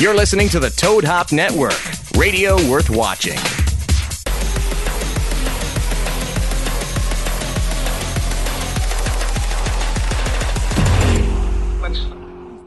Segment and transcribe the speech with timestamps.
[0.00, 1.80] You're listening to the Toad Hop Network,
[2.16, 3.38] radio worth watching.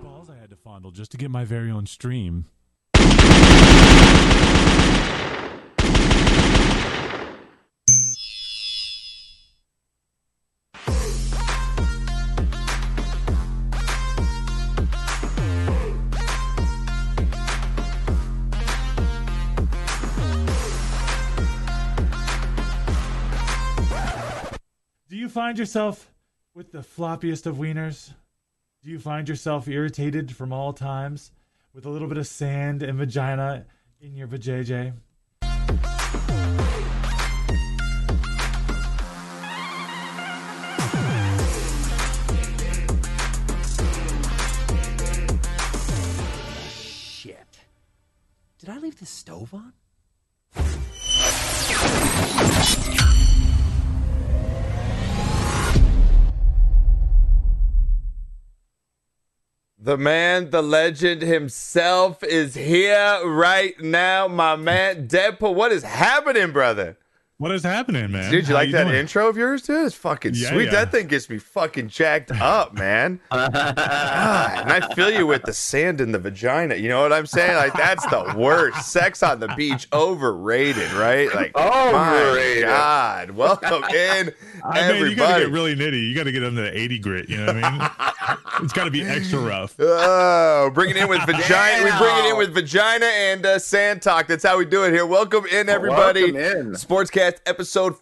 [0.02, 2.46] balls I had to fondle just to get my very own stream.
[25.38, 26.12] Find yourself
[26.56, 28.12] with the floppiest of wieners?
[28.84, 31.32] Do you find yourself irritated from all times
[31.76, 33.68] with a little bit of sand and vagina
[34.02, 34.94] in your vajayjay?
[46.72, 47.60] Shit.
[48.58, 49.74] Did I leave the stove on?
[59.80, 65.54] The man, the legend himself is here right now, my man Deadpool.
[65.54, 66.98] What is happening, brother?
[67.40, 68.32] What is happening, man?
[68.32, 68.96] Dude, you How like that doing?
[68.96, 69.86] intro of yours, dude?
[69.86, 70.66] It's fucking Yeah, sweet.
[70.66, 70.72] yeah.
[70.72, 73.20] That thing gets me fucking jacked up, man.
[73.32, 76.74] God, and I feel you with the sand in the vagina.
[76.74, 77.56] You know what I'm saying?
[77.56, 78.92] Like that's the worst.
[78.92, 81.28] Sex on the beach, overrated, right?
[81.36, 84.34] Like, my God, welcome in,
[84.66, 86.10] I mean, you gotta get really nitty.
[86.10, 88.38] You gotta get under the 80 grit, you know what I mean?
[88.64, 89.76] it's gotta be extra rough.
[89.78, 91.84] Oh, bring it in with vagina.
[91.84, 94.26] We bring it in with vagina and uh, sand talk.
[94.26, 95.06] That's how we do it here.
[95.06, 96.32] Welcome in, everybody.
[96.32, 96.72] Welcome in.
[96.74, 97.98] Sportscast episode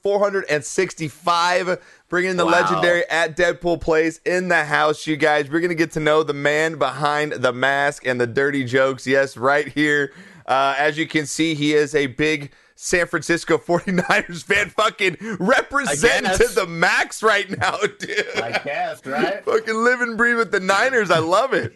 [0.69, 1.79] 465.
[2.07, 2.51] Bringing the Wow.
[2.51, 5.49] legendary at Deadpool Plays in the house, you guys.
[5.49, 9.07] We're going to get to know the man behind the mask and the dirty jokes.
[9.07, 10.13] Yes, right here.
[10.45, 14.69] Uh, as you can see, he is a big San Francisco 49ers fan.
[14.69, 18.25] Fucking representing I to the max right now, dude.
[18.35, 19.43] I guess, right?
[19.43, 21.09] Fucking live and breathe with the Niners.
[21.09, 21.75] I love it.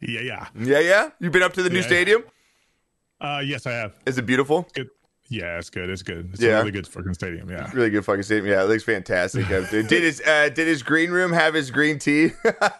[0.00, 0.46] Yeah, yeah.
[0.58, 1.10] Yeah, yeah.
[1.20, 1.86] You've been up to the new Yeah.
[1.86, 2.24] stadium?
[3.20, 3.94] Uh, yes, I have.
[4.04, 4.68] Is it beautiful?
[4.74, 4.90] Good.
[5.30, 5.88] Yeah, it's good.
[5.88, 6.28] It's good.
[6.34, 6.56] It's Yeah.
[6.56, 7.48] a really good fucking stadium.
[7.50, 7.70] Yeah.
[7.72, 8.46] Really good fucking stadium.
[8.46, 9.50] Yeah, it looks fantastic.
[9.50, 12.32] Uh, Did did his uh, did his green room have his green tea?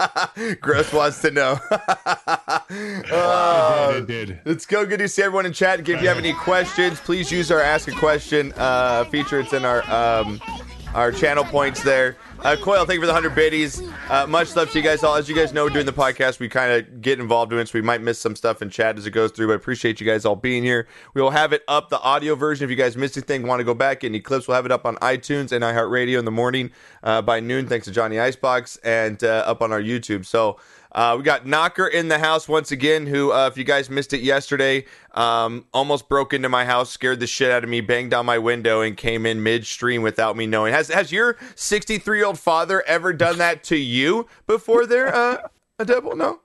[0.60, 1.58] Gross wants to know.
[3.10, 4.40] Uh, It did.
[4.44, 4.84] Let's go.
[4.86, 5.80] Good to see everyone in chat.
[5.80, 9.40] If you have any questions, please use our ask a question uh, feature.
[9.40, 10.40] It's in our um,
[10.94, 12.16] our channel points there.
[12.40, 13.82] Uh, Coil, thank you for the hundred biddies.
[14.08, 15.16] Uh, much love to you guys all.
[15.16, 17.78] As you guys know, doing the podcast, we kind of get involved in it, so
[17.78, 19.48] we might miss some stuff in chat as it goes through.
[19.48, 20.86] But I appreciate you guys all being here.
[21.14, 22.64] We will have it up the audio version.
[22.64, 24.86] If you guys missed anything, want to go back any clips, we'll have it up
[24.86, 26.70] on iTunes and iHeartRadio in the morning
[27.02, 27.66] uh, by noon.
[27.66, 30.24] Thanks to Johnny Icebox and uh, up on our YouTube.
[30.24, 30.58] So.
[30.94, 34.12] Uh, we got Knocker in the house once again, who, uh, if you guys missed
[34.12, 34.84] it yesterday,
[35.14, 38.38] um, almost broke into my house, scared the shit out of me, banged on my
[38.38, 40.72] window, and came in midstream without me knowing.
[40.72, 45.38] Has Has your 63 year old father ever done that to you before there, uh,
[45.80, 46.14] a devil?
[46.14, 46.40] No?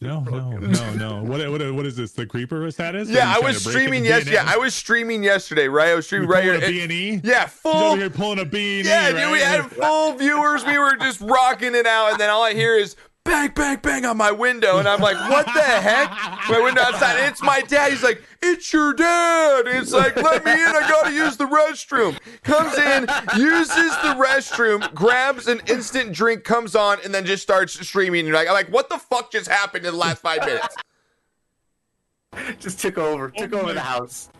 [0.00, 1.22] No, no, no, no.
[1.22, 2.12] What, what, what is this?
[2.12, 3.08] The creeper status?
[3.08, 4.32] Yeah, I was streaming yesterday.
[4.32, 4.44] yes.
[4.46, 5.88] Yeah, I was streaming yesterday, right?
[5.88, 6.84] I was streaming You right pulling here.
[6.84, 7.20] a B&E?
[7.24, 7.72] Yeah, full.
[7.72, 8.90] over here pulling a B and E.
[8.90, 10.64] Yeah, dude, we had full viewers.
[10.66, 12.94] We were just rocking it out, and then all I hear is
[13.26, 16.10] bang, bang, bang on my window, and I'm like, "What the heck?"
[16.48, 17.28] My window outside.
[17.28, 17.90] It's my dad.
[17.90, 20.58] He's like, "It's your dad." It's like, "Let me in.
[20.58, 26.74] I gotta use the restroom." Comes in, uses the restroom, grabs an instant drink, comes
[26.74, 28.26] on, and then just starts streaming.
[28.26, 30.74] And like, I'm like, "What the fuck just happened in the last five minutes?"
[32.60, 34.28] Just took over, took over the house.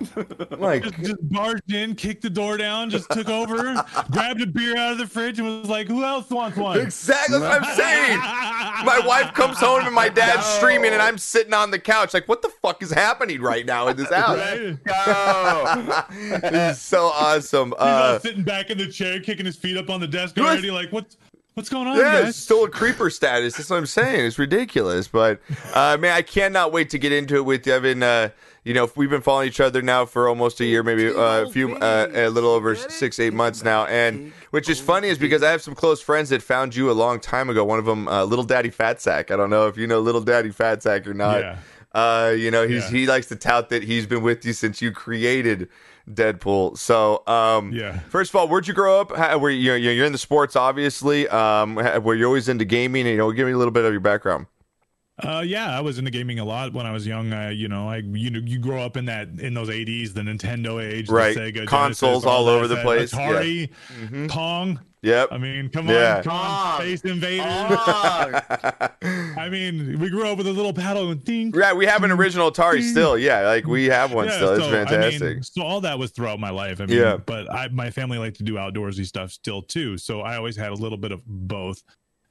[0.58, 3.74] Like, Just, just barged in, kicked the door down, just took over,
[4.10, 7.38] grabbed a beer out of the fridge, and was like, "Who else wants one?" exactly
[7.38, 8.18] what I'm saying.
[8.18, 12.26] My wife comes home and my dad's streaming, and I'm sitting on the couch, like,
[12.28, 14.84] "What the fuck is happening right now in this house?" Right?
[14.84, 16.04] Go.
[16.50, 17.68] This is so awesome.
[17.70, 20.36] He's all Uh, sitting back in the chair, kicking his feet up on the desk
[20.36, 20.46] What?
[20.46, 20.70] already.
[20.70, 21.16] Like, what's
[21.56, 22.28] what's going on, yeah, guys?
[22.28, 23.56] it's still a creeper status.
[23.56, 24.26] That's what I'm saying.
[24.26, 25.08] It's ridiculous.
[25.08, 25.40] But
[25.72, 27.74] uh, man, I cannot wait to get into it with you.
[27.74, 28.28] I've been, uh,
[28.62, 31.50] you know, we've been following each other now for almost a year, maybe uh, a
[31.50, 33.86] few, uh, a little over six, eight months now.
[33.86, 36.92] And which is funny is because I have some close friends that found you a
[36.92, 37.64] long time ago.
[37.64, 39.30] One of them, uh, Little Daddy Fat Sack.
[39.30, 41.40] I don't know if you know Little Daddy Fat Sack or not.
[41.40, 41.58] Yeah.
[41.94, 42.98] Uh, you know, he's Yeah.
[42.98, 45.70] he likes to tout that he's been with you since you created
[46.10, 46.78] Deadpool.
[46.78, 47.98] So, um, Yeah.
[48.08, 49.16] First of all, where'd you grow up?
[49.16, 51.28] How, were you, you're in the sports, obviously.
[51.28, 53.06] Um, were you always into gaming?
[53.06, 54.46] You know, give me a little bit of your background.
[55.22, 57.32] Uh, yeah, I was into gaming a lot when I was young.
[57.32, 60.20] I, you know, I, you know, you grow up in that in those '80s, the
[60.20, 61.34] Nintendo age, Right.
[61.34, 63.18] The Sega, Consoles Genesis, all that, over the that place, yeah.
[63.32, 64.28] Atari, Mhm.
[64.28, 64.80] Pong.
[65.02, 65.28] Yep.
[65.30, 66.16] I mean, come Yeah.
[66.18, 66.80] on, come on, Pong.
[66.80, 67.46] Space Invaders.
[69.38, 71.50] I mean, we grew up with a little paddle and thing.
[71.52, 73.16] Right, we have an original Atari still.
[73.16, 74.52] Yeah, like we have one still.
[74.54, 75.22] It's so, I fantastic.
[75.22, 76.80] mean, so all that was throughout my life.
[76.80, 77.16] I mean, Yeah.
[77.16, 79.96] but I, my family liked to do outdoorsy stuff still too.
[79.96, 81.82] So I always had a little bit of both.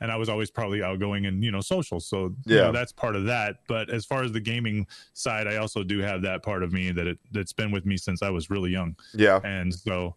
[0.02, 2.00] And I was always probably outgoing and, you know, social.
[2.00, 2.62] So, you Yeah.
[2.64, 3.60] know, that's part of that.
[3.68, 6.92] But as far as the gaming side, I also do have that part of me
[6.92, 8.96] that it, that's been with me since I was really young.
[9.14, 9.40] yeah.
[9.44, 10.16] And so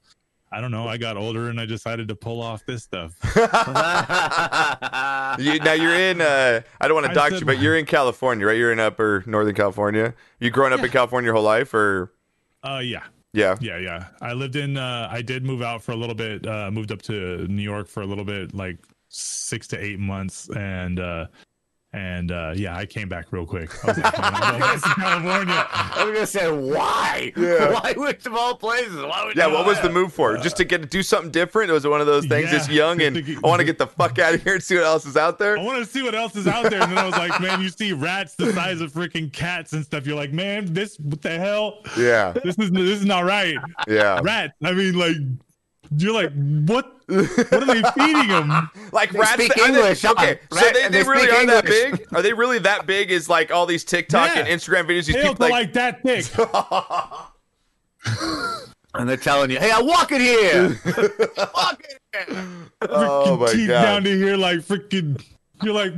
[0.50, 0.88] I don't know.
[0.88, 3.14] I got older and I decided to pull off this stuff.
[5.38, 6.20] You, now you're in.
[6.20, 8.56] Uh, I don't want to dox said- you, but you're in California, right?
[8.56, 10.14] You're in Upper Northern California.
[10.40, 12.12] You growing up in California your whole life, or
[12.64, 13.04] Uh, yeah.
[13.32, 13.54] yeah?
[13.60, 14.06] Yeah, yeah.
[14.20, 14.76] I lived in.
[14.76, 16.44] Uh, I did move out for a little bit.
[16.46, 18.78] Uh, moved up to New York for a little bit, like
[19.08, 21.26] six to eight months, and uh,
[21.94, 23.70] and uh, yeah, I came back real quick.
[23.82, 25.66] I was like, "Man, I'm going to California.
[25.72, 27.32] I was gonna say why?
[27.34, 27.72] Yeah.
[27.80, 28.96] Why which of all places?
[29.02, 30.36] Why would Yeah, you what was the move for?
[30.36, 31.70] Just to get to do something different?
[31.70, 32.52] It was it one of those things?
[32.52, 34.52] Yeah, just young and to get- I want to get the fuck out of here
[34.54, 35.58] and see what else is out there.
[35.58, 36.82] I want to see what else is out there.
[36.82, 39.82] And then I was like, man, you see rats the size of freaking cats and
[39.82, 40.06] stuff.
[40.06, 41.78] You're like, man, this what the hell?
[41.96, 43.56] Yeah, This is this is not right.
[43.88, 44.20] yeah.
[44.22, 44.52] Rats.
[44.62, 45.16] I mean, like,
[45.96, 46.32] you're like,
[46.66, 46.94] what?
[47.08, 48.70] What are they feeding them?
[48.92, 49.32] Like They rats.
[49.32, 50.12] speak they- English, huh?
[50.18, 52.06] okay, so Right, they, they, they really speak are that big?
[52.14, 53.10] Are they really that big?
[53.10, 54.40] Is like all these TikTok Yeah.
[54.44, 55.08] and Instagram videos?
[55.08, 56.26] You Tails keep are like, like that thick.
[58.94, 60.80] And they're telling you, hey, I walk it here.
[61.54, 62.36] walk it here.
[62.88, 65.22] oh freaking my teeth god, down to here like freaking
[65.62, 65.92] you're like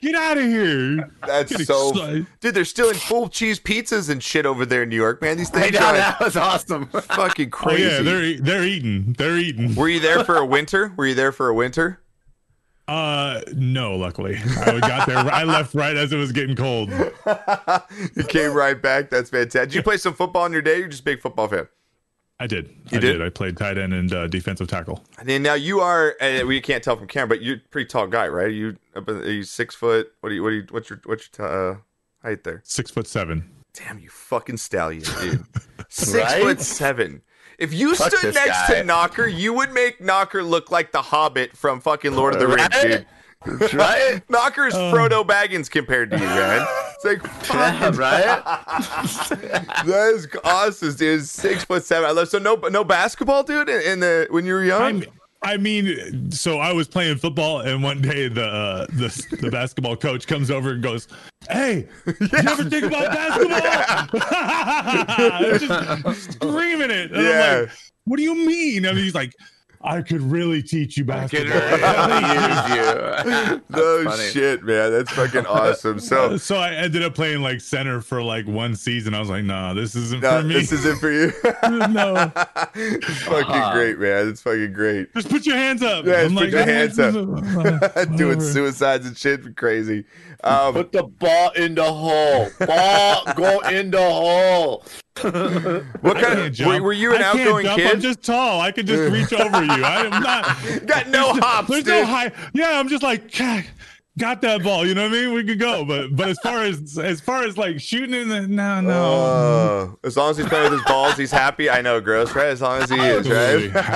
[0.00, 1.90] get out of here that's so.
[1.90, 2.26] excited.
[2.40, 5.36] Dude, they're still stealing full cheese pizzas and shit over there in New York, man.
[5.36, 6.86] These I things know are that was awesome.
[6.92, 7.82] fucking oh crazy.
[7.82, 10.92] yeah they're e- they're eating they're eating Were you there for a winter?
[10.96, 11.98] Were you there for a winter?
[12.88, 14.36] uh no luckily
[14.66, 16.90] i got there i left right as it was getting cold
[18.16, 19.08] you came right back.
[19.08, 19.70] That's fantastic.
[19.70, 20.78] Did you play some football in your day?
[20.78, 21.68] You're just a big football fan.
[22.42, 23.12] I did You i did?
[23.18, 23.22] did?
[23.22, 26.14] i played tight end and uh, defensive tackle And then now you are.
[26.20, 28.50] Uh, we can't tell from camera, but you're a pretty tall guy, right?
[28.52, 30.12] you are you six foot?
[30.20, 30.42] What do you?
[30.42, 30.66] What do you?
[30.70, 31.76] What's your what's your uh,
[32.22, 32.60] height there?
[32.64, 35.44] six foot seven Damn, you fucking stallion, dude.
[35.88, 36.42] Six Right?
[36.42, 37.22] foot seven.
[37.58, 38.74] If you Fuck stood next guy.
[38.80, 42.48] to Knocker, you would make Knocker look like the Hobbit from fucking Lord of the
[42.48, 43.06] Rings, dude.
[43.74, 44.20] right?
[44.28, 44.92] Knocker's Um.
[44.92, 46.66] Frodo Baggins compared to you, man.
[47.04, 47.22] It's like
[47.52, 48.44] Yeah, fucking right?
[49.86, 51.24] that is awesome, dude.
[51.26, 52.08] Six foot seven.
[52.08, 53.68] I love so no no basketball, dude.
[53.68, 55.04] In, in the when you were young, I'm,
[55.44, 59.96] I mean, so I was playing football, and one day the uh, the the basketball
[59.96, 61.08] coach comes over and goes,
[61.50, 64.20] "Hey, you ever think about basketball?"
[65.58, 67.10] just screaming it.
[67.12, 67.30] And Yeah.
[67.56, 67.70] I'm like,
[68.04, 69.34] "What do you mean?" And he's like,
[69.84, 72.32] "I could really teach you Could basketball." really
[73.34, 73.62] use you.
[73.70, 74.92] no shit, man.
[74.92, 76.00] That's fucking awesome.
[76.00, 76.36] So.
[76.38, 79.14] so I ended up playing like center for like one season.
[79.14, 81.32] I was like, "Nah, this isn't No, for me." this isn't for you.
[81.88, 82.30] no,
[82.74, 84.28] it's fucking great, man.
[84.28, 85.12] It's fucking great.
[85.14, 86.04] just put your hands up.
[86.04, 87.14] Yeah, I'm just put your hands up.
[87.96, 88.16] up.
[88.16, 90.04] Doing suicides and shit, crazy.
[90.44, 92.48] Um, Put the ball in the hole.
[92.66, 94.84] Ball go in the hole.
[95.20, 97.78] what kind of were, were you an I can't outgoing jump.
[97.78, 97.90] kid?
[97.92, 98.60] I'm just tall.
[98.62, 99.84] I can just reach over you.
[99.84, 100.86] I am not.
[100.86, 101.92] Got no hops, There's dude.
[101.94, 102.32] no high.
[102.54, 103.64] Yeah, I'm just like, "God,
[104.18, 104.86] got that ball.
[104.86, 105.34] You know what I mean?
[105.34, 105.84] We could go.
[105.84, 108.92] But but as far as as far as like shooting in the no no.
[108.92, 111.70] Oh, as long as he's playing with his balls, he's happy.
[111.70, 112.48] I know, gross, right?
[112.48, 113.86] As long as he is, Absolutely, right?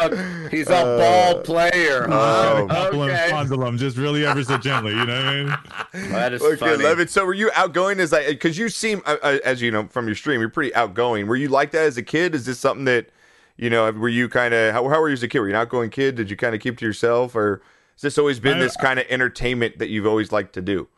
[0.00, 0.58] absolutely.
[0.58, 2.06] He's a ball player.
[2.10, 2.66] Oh.
[2.66, 3.30] Got okay.
[3.32, 4.92] of just really ever so gently.
[4.92, 6.10] You know what I mean?
[6.12, 6.84] That is Okay, funny.
[6.84, 7.10] love it.
[7.10, 8.26] So, were you outgoing as like?
[8.26, 11.26] Because you seem, uh, uh, as you know from your stream, you're pretty outgoing.
[11.26, 12.34] Were you like that as a kid?
[12.34, 13.08] Is this something that,
[13.56, 15.40] you know, were you kind of how, how were you as a kid?
[15.40, 16.14] Were you an outgoing kid?
[16.14, 17.62] Did you kind of keep to yourself, or
[17.94, 20.88] has this always been I- this kind of entertainment that you've always liked to do?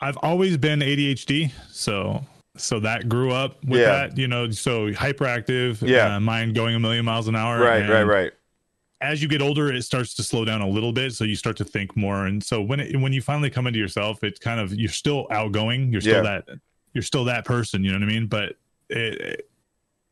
[0.00, 2.24] I've always been ADHD, so
[2.56, 3.86] so that grew up with Yeah.
[4.08, 4.18] that.
[4.18, 5.86] You know, so hyperactive.
[5.86, 6.16] Yeah.
[6.16, 7.58] uh, mind going a million miles an hour.
[7.60, 8.32] Right, right, right.
[9.00, 11.12] as you get older, it starts to slow down a little bit.
[11.12, 12.26] So you start to think more.
[12.26, 15.26] And so when it, when you finally come into yourself, it's kind of you're still
[15.30, 15.90] outgoing.
[15.92, 16.40] You're still Yeah.
[16.46, 16.58] that
[16.94, 17.82] you're still that person.
[17.84, 18.26] You know what I mean?
[18.26, 18.56] But
[18.90, 19.48] it, it-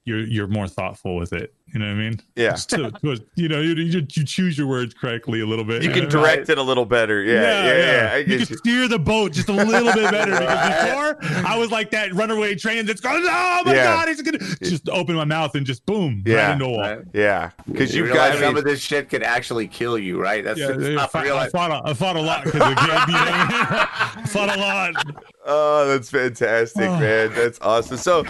[0.06, 1.52] you're you're more thoughtful with it.
[1.72, 2.20] You know what I mean?
[2.36, 2.54] Yeah.
[2.54, 5.82] So, so, you know, you, you you choose your words correctly a little bit.
[5.82, 7.22] You can direct it a little better.
[7.22, 7.76] Yeah, yeah,
[8.08, 8.10] yeah.
[8.12, 8.56] I you can you.
[8.56, 12.54] steer the boat just a little bit better because before I was like that runaway
[12.56, 13.84] train that's going, oh my Yeah.
[13.84, 16.46] god, it's gonna just open my mouth and just boom, Yeah.
[16.46, 16.80] right into a wall.
[16.80, 16.98] Right?
[17.12, 18.40] Yeah, because You you've realize got.
[18.40, 20.42] Some of this shit could actually kill you, right?
[20.42, 21.36] That's Yeah, it's I, not fought, real.
[21.36, 22.86] I, fought a, I fought a lot because of the game.
[22.86, 25.04] I fought a lot.
[25.46, 26.98] Oh, that's fantastic, Oh.
[26.98, 27.32] man.
[27.34, 27.96] That's awesome.
[27.96, 28.24] So,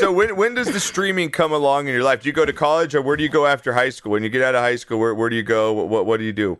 [0.00, 2.22] so when when does the streaming come along in your life?
[2.22, 4.12] Do you go to college, or where do you go after high school?
[4.12, 5.72] When you get out of high school, where, where do you go?
[5.72, 6.58] What what do you do?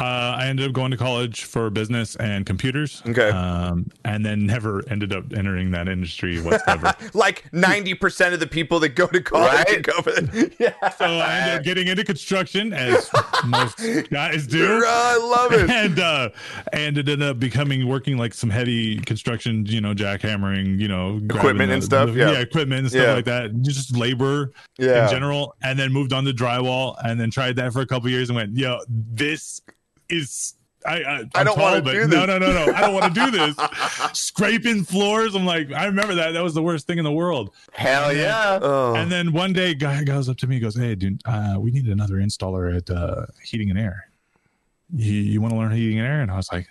[0.00, 0.04] Uh,
[0.38, 3.02] I ended up going to college for business and computers.
[3.06, 3.28] Okay.
[3.30, 6.94] Um, and then never ended up entering that industry whatsoever.
[7.14, 9.82] Like 90% of the people that go to college Right?
[9.82, 10.88] go for the, yeah.
[10.90, 13.10] so I ended up getting into construction, as
[13.46, 13.78] most
[14.10, 14.82] guys do.
[14.86, 15.68] I love it.
[15.70, 16.28] and uh
[16.72, 21.20] and it ended up becoming working like some heavy construction you know jackhammering you know
[21.20, 22.30] grabbing Equipment and stuff, yeah.
[22.38, 23.12] equipment and stuff Yeah.
[23.14, 25.04] like that just labor Yeah.
[25.04, 28.08] in general and then moved on to drywall and then tried that for a couple
[28.08, 29.60] years and went yo this
[30.12, 30.54] is
[30.84, 32.08] I, I, I I'm don't wanna do this.
[32.08, 32.52] no, no, no.
[32.52, 32.72] No.
[32.72, 33.56] I don't want to do this.
[34.12, 35.34] Scraping floors.
[35.34, 36.32] I'm like, I remember that.
[36.32, 37.54] That was the worst thing in the world.
[37.72, 38.58] Hell yeah.
[38.60, 38.94] Oh.
[38.94, 41.70] And then one day, guy goes up to me, and goes, "Hey, dude, uh, we
[41.70, 44.08] need another installer at uh, Heating and Air.
[44.94, 46.68] You, you want to learn Heating and Air?" And I was like,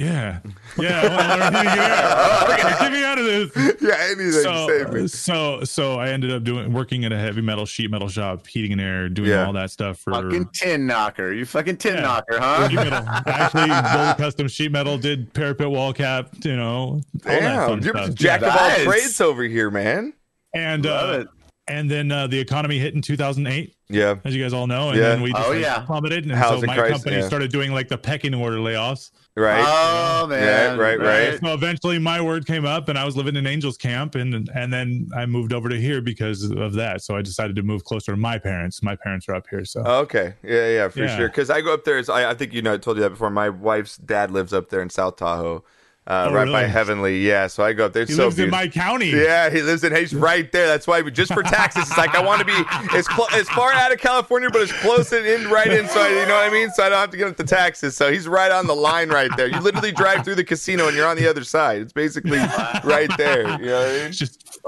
[0.00, 0.40] "Yeah,
[0.78, 2.76] yeah, I want to learn Heating.
[2.80, 5.08] Get me out of this." yeah, anything So, save me.
[5.08, 8.72] so, so I ended up doing working at a heavy metal sheet metal shop, heating
[8.72, 9.46] and air, doing Yeah.
[9.46, 11.32] all that stuff for Fucking tin knocker.
[11.32, 12.00] You fucking tin Yeah.
[12.02, 12.68] knocker, huh?
[12.68, 13.04] sheet metal.
[13.26, 18.14] Actually built custom sheet metal, did parapet wall cap, you know, all Damn, you're stuff.
[18.14, 20.12] jack of all trades over here, man.
[20.54, 21.28] and Love uh, it.
[21.68, 24.16] and then uh, the economy hit in 2008 Yeah.
[24.24, 25.10] as you guys all know and Yeah.
[25.10, 25.78] then we just Oh, like, yeah.
[25.80, 27.26] plummeted and Housing so my crisis, company yeah.
[27.28, 29.10] started doing like the pecking order layoffs
[29.40, 29.64] Right.
[29.66, 30.78] Oh man.
[30.78, 31.40] right, right.
[31.40, 34.72] so eventually my word came up and i was living in angels camp and and
[34.72, 38.12] then i moved over to here because of that so i decided to move closer
[38.12, 40.34] to my parents my parents are up here so Okay.
[40.42, 41.16] Yeah, yeah, for Yeah.
[41.16, 41.28] sure.
[41.28, 41.98] Because I go up there.
[41.98, 42.74] As, I, I think you know.
[42.74, 43.30] I told you that before.
[43.30, 45.64] My wife's dad lives up there in South Tahoe,
[46.10, 46.62] uh, Oh, right by?
[46.64, 47.20] Heavenly.
[47.20, 47.46] Yeah.
[47.46, 48.02] So I go up there.
[48.02, 49.94] It's he so lives in my county Yeah, he lives in.
[49.94, 50.66] He's right there.
[50.66, 51.00] That's why.
[51.02, 53.92] we Just for taxes, it's like I want to be as clo- as far out
[53.92, 55.88] of California, but as close and in right in.
[55.88, 56.70] So I, you know what I mean.
[56.70, 57.96] So I don't have to get up the taxes.
[57.96, 59.46] So he's right on the line right there.
[59.46, 61.80] You literally drive through the casino and you're on the other side.
[61.82, 62.38] It's basically
[62.84, 63.42] right there.
[63.60, 64.12] You know what I mean?
[64.12, 64.58] just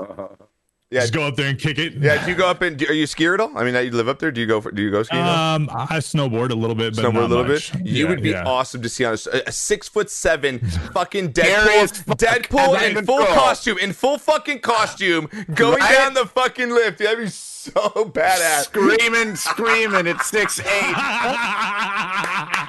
[0.93, 1.01] Yeah.
[1.01, 2.23] just go up there and kick it Yeah.
[2.25, 3.57] Do you go up and do, are you skier at all?
[3.57, 4.31] I mean, you live up there.
[4.31, 4.61] Do you go?
[4.61, 5.23] For, do you go skiing?
[5.23, 7.73] um i snowboard a little bit but Snowboard not a little much.
[7.73, 7.87] bit.
[7.87, 8.45] You Yeah, would be yeah.
[8.45, 10.59] awesome to see on a, a six foot seven
[10.93, 12.19] fucking Deadpool, fuck.
[12.19, 13.35] Deadpool in full control.
[13.35, 15.93] costume, in full fucking costume, going Right?
[15.95, 16.99] down the fucking lift.
[16.99, 18.65] That'd be so badass.
[18.65, 20.95] Screaming, screaming at six eight.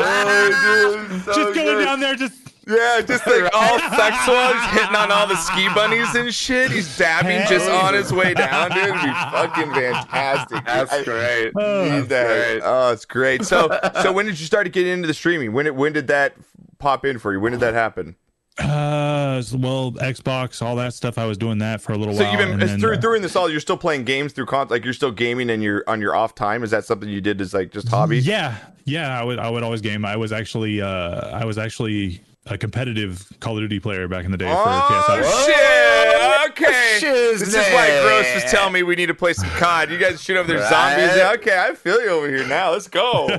[0.00, 1.84] Oh, dude, so just going good.
[1.84, 2.34] down there just
[2.68, 6.70] Yeah, just like all sexual, he's hitting on all the ski bunnies and shit.
[6.70, 7.80] He's dabbing just Hey.
[7.80, 8.84] on his way down, dude.
[8.88, 10.64] It'd be fucking fantastic.
[10.66, 11.44] That's I- great.
[11.46, 12.26] need That's that.
[12.26, 12.60] great.
[12.64, 13.44] Oh, it's great.
[13.44, 13.70] So,
[14.02, 15.52] so when did you start to get into the streaming?
[15.54, 16.34] When, it, when did that
[16.78, 17.40] pop in for you?
[17.40, 18.16] When did that happen?
[18.58, 21.16] Uh, well, Xbox, all that stuff.
[21.16, 22.32] I was doing that for a little So while.
[22.34, 23.48] So you've been and then, through uh, during this all.
[23.48, 26.34] You're still playing games through con like you're still gaming and you're on your off
[26.34, 26.64] time.
[26.64, 28.18] Is that something you did as like just hobby?
[28.18, 29.18] Yeah, yeah.
[29.18, 30.04] I would, I would always game.
[30.04, 34.30] I was actually, uh, I was actually a competitive Call of Duty player back in
[34.30, 35.46] the day for Oh KSI.
[35.46, 36.50] shit!
[36.50, 37.38] Okay, Shiznit.
[37.40, 39.90] this is why Gross was telling me we need to play some COD.
[39.90, 41.10] You guys shoot over there zombies.
[41.40, 42.70] Okay, I feel you over here now.
[42.72, 43.28] Let's go.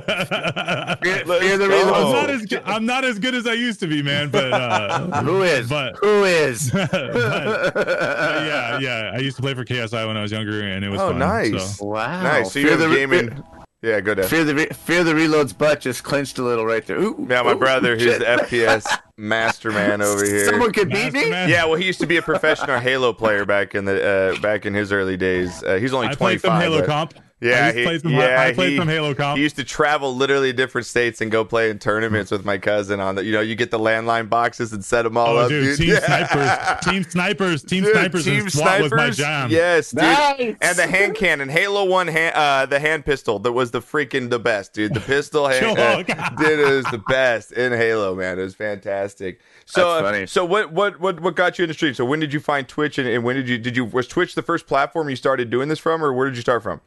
[1.26, 1.92] Let's the go.
[1.94, 4.30] I'm not as good, I'm not as good as I used to be, man.
[4.30, 5.68] But uh, Who is?
[5.68, 6.70] But- Who is?
[6.74, 9.12] but, but yeah, yeah.
[9.14, 11.18] I used to play for KSI when I was younger, and it was Oh, fun.
[11.18, 11.76] nice.
[11.78, 11.86] So.
[11.86, 12.22] wow.
[12.22, 12.52] nice.
[12.52, 13.42] So you're the re- gaming.
[13.82, 14.26] Yeah, go down.
[14.28, 16.98] Fear the re- fear the reload's butt just clenched a little right there.
[17.00, 18.18] Ooh, Yeah, my ooh, brother, he's shit.
[18.18, 20.44] the FPS masterman over here.
[20.44, 21.30] Someone could beat me.
[21.30, 21.48] Masterman.
[21.48, 24.66] Yeah, well, he used to be a professional Halo player back in the uh, back
[24.66, 25.62] in his early days.
[25.62, 26.62] Uh, he's only I twenty played some five.
[26.62, 27.14] Halo comp.
[27.42, 29.36] Yeah, I used to he- play some, yeah, I played he- some Halo comp.
[29.38, 33.00] He used to travel literally different states and go play in tournaments with my cousin
[33.00, 33.24] on the.
[33.24, 35.78] You know, you get the landline boxes and set them all Oh, up, dude, dude.
[35.78, 36.26] team Yeah.
[36.26, 39.16] snipers, team snipers, team Dude, snipers, team and SWAT was my snipers?
[39.16, 39.50] jam.
[39.50, 40.02] Yes, dude.
[40.02, 40.56] Nice.
[40.60, 44.28] And the hand cannon, Halo One, hand, uh, the hand pistol that was the freaking
[44.28, 44.92] the best, dude.
[44.92, 45.78] The pistol, hand, Sure.
[45.80, 46.02] uh,
[46.38, 48.38] dude, it was the best in Halo, man.
[48.38, 49.40] It was fantastic.
[49.64, 51.94] So, That's uh, so what, what, what, what got you in the stream?
[51.94, 54.34] So, when did you find Twitch, and, and when did you, did you, was Twitch
[54.34, 56.80] the first platform you started doing this from, or where did you start from?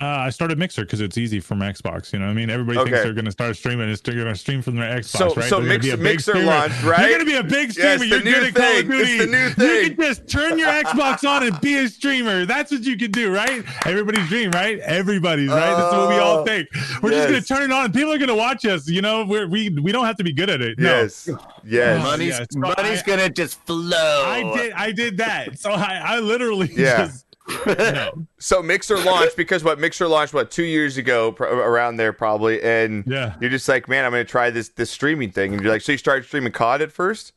[0.00, 2.12] Uh, I started Mixer because it's easy from Xbox.
[2.14, 2.90] You know, what I mean, everybody Okay.
[2.90, 3.90] thinks they're going to start streaming.
[3.90, 5.44] It's they're going to stream from their Xbox, So- right?
[5.50, 6.46] so They're gonna Mix- be a big Mixer streamer.
[6.46, 7.00] launched, right?
[7.00, 7.92] You're going to be a big Yeah, streamer.
[7.92, 8.88] it's the You're new good at Call of.
[8.88, 9.10] Duty.
[9.12, 9.26] It's the
[9.66, 12.46] new You can just turn your Xbox on and be a streamer.
[12.46, 13.62] That's what you can do, right?
[13.84, 14.78] Everybody's dream, right?
[14.80, 15.58] Everybody's right.
[15.76, 16.68] That's what we all Oh, think.
[17.02, 18.88] We're just going to turn it on, and people are going to watch us.
[18.88, 20.78] You know, we're, we we don't have to be good at it.
[20.78, 20.88] No.
[21.02, 21.28] Yes,
[21.62, 22.02] yes.
[22.02, 24.24] Money's Yeah, so money's gonna just flow.
[24.26, 25.58] I did I did that.
[25.58, 26.96] So I, I literally Yeah.
[27.06, 27.26] just
[27.66, 32.12] know, So Mixer launched because what Mixer launched what two years ago, pr- around there
[32.12, 33.34] probably, and Yeah.
[33.40, 35.92] you're just like, man, I'm gonna try this this streaming thing, and you're like, so
[35.92, 37.32] you started streaming COD at first,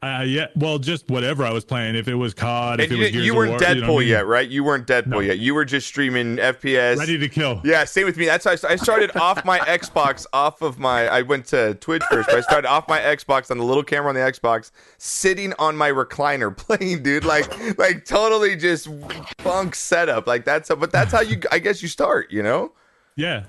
[0.00, 1.96] uh, yeah, well, just whatever I was playing.
[1.96, 3.80] If it was COD, if and it was Gears you of weren't War, Deadpool you
[3.82, 4.08] know I mean?
[4.08, 4.48] yet, right?
[4.48, 5.18] You weren't Deadpool No.
[5.18, 5.38] yet.
[5.40, 6.98] You were just streaming FPS.
[6.98, 7.60] Ready to kill.
[7.64, 8.26] Yeah, same with me.
[8.26, 11.08] That's how I, st- I started off my Xbox, off of my.
[11.08, 14.08] I went to Twitch first, but I started off my Xbox on the little camera
[14.10, 17.24] on the Xbox, sitting on my recliner playing, dude.
[17.24, 18.88] Like, like totally just
[19.42, 20.28] bunk setup.
[20.28, 21.40] Like that's, but that's how you.
[21.50, 22.30] I guess you start.
[22.30, 22.72] You know.
[23.16, 23.46] Yeah.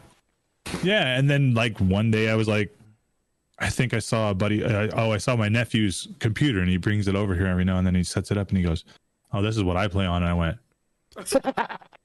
[0.82, 2.76] yeah, and then like one day I was like,
[3.60, 4.64] I think I saw a buddy.
[4.64, 7.78] Uh, oh, I saw my nephew's computer, and he brings it over here every now
[7.78, 7.96] and then.
[7.96, 8.86] He sets it up, and he goes,
[9.34, 10.58] "Oh, this is what I play on." And I went,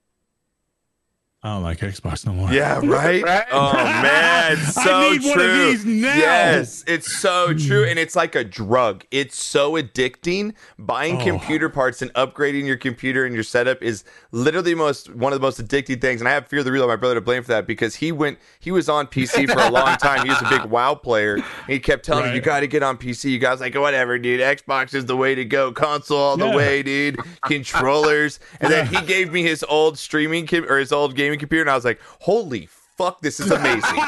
[1.45, 2.51] I don't like Xbox no more.
[2.51, 3.23] Yeah, right?
[3.35, 3.45] Right?
[3.53, 5.31] Oh man, so I need true.
[5.31, 6.15] one of these now.
[6.17, 7.59] Yes, it's so hmm.
[7.59, 9.05] true, and it's like a drug.
[9.11, 10.55] It's so addicting.
[10.79, 11.25] Buying Oh.
[11.25, 15.45] computer parts and upgrading your computer and your setup is literally most one of the
[15.47, 16.21] most addicting things.
[16.23, 18.11] And I have fear of the real my brother to blame for that because he
[18.11, 20.25] went he was on PC for a long time.
[20.25, 21.35] He was a big WoW player.
[21.35, 24.19] And he kept telling me, "You got to get on PC." You guys like whatever,
[24.19, 24.41] dude.
[24.41, 25.73] Xbox is the way to go.
[25.73, 27.19] Console all the way, dude.
[27.43, 28.41] Controllers.
[28.61, 31.71] And then he gave me his old streaming com- or his old gaming computer, and
[31.71, 33.99] I was like, "Holy fuck, this is amazing."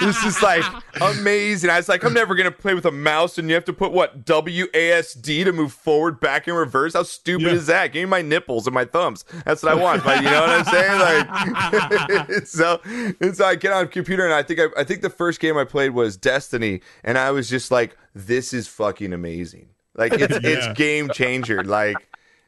[0.00, 0.62] this is like
[1.00, 1.70] amazing.
[1.70, 3.92] I was like, I'm never gonna play with a mouse, and you have to put
[3.92, 6.94] what WASD to move forward, back, and reverse.
[6.94, 7.52] How stupid Yeah.
[7.52, 7.92] is that?
[7.92, 9.24] Give me my nipples and my thumbs.
[9.44, 10.04] That's what I want.
[10.04, 12.30] But you know what I'm saying?
[12.30, 12.80] Like, so,
[13.20, 15.56] and so I get on computer, and I think I, I think the first game
[15.56, 19.68] I played was Destiny, and I was just like, this is fucking amazing.
[19.94, 21.62] Like it's it's game changer.
[21.64, 21.96] Like.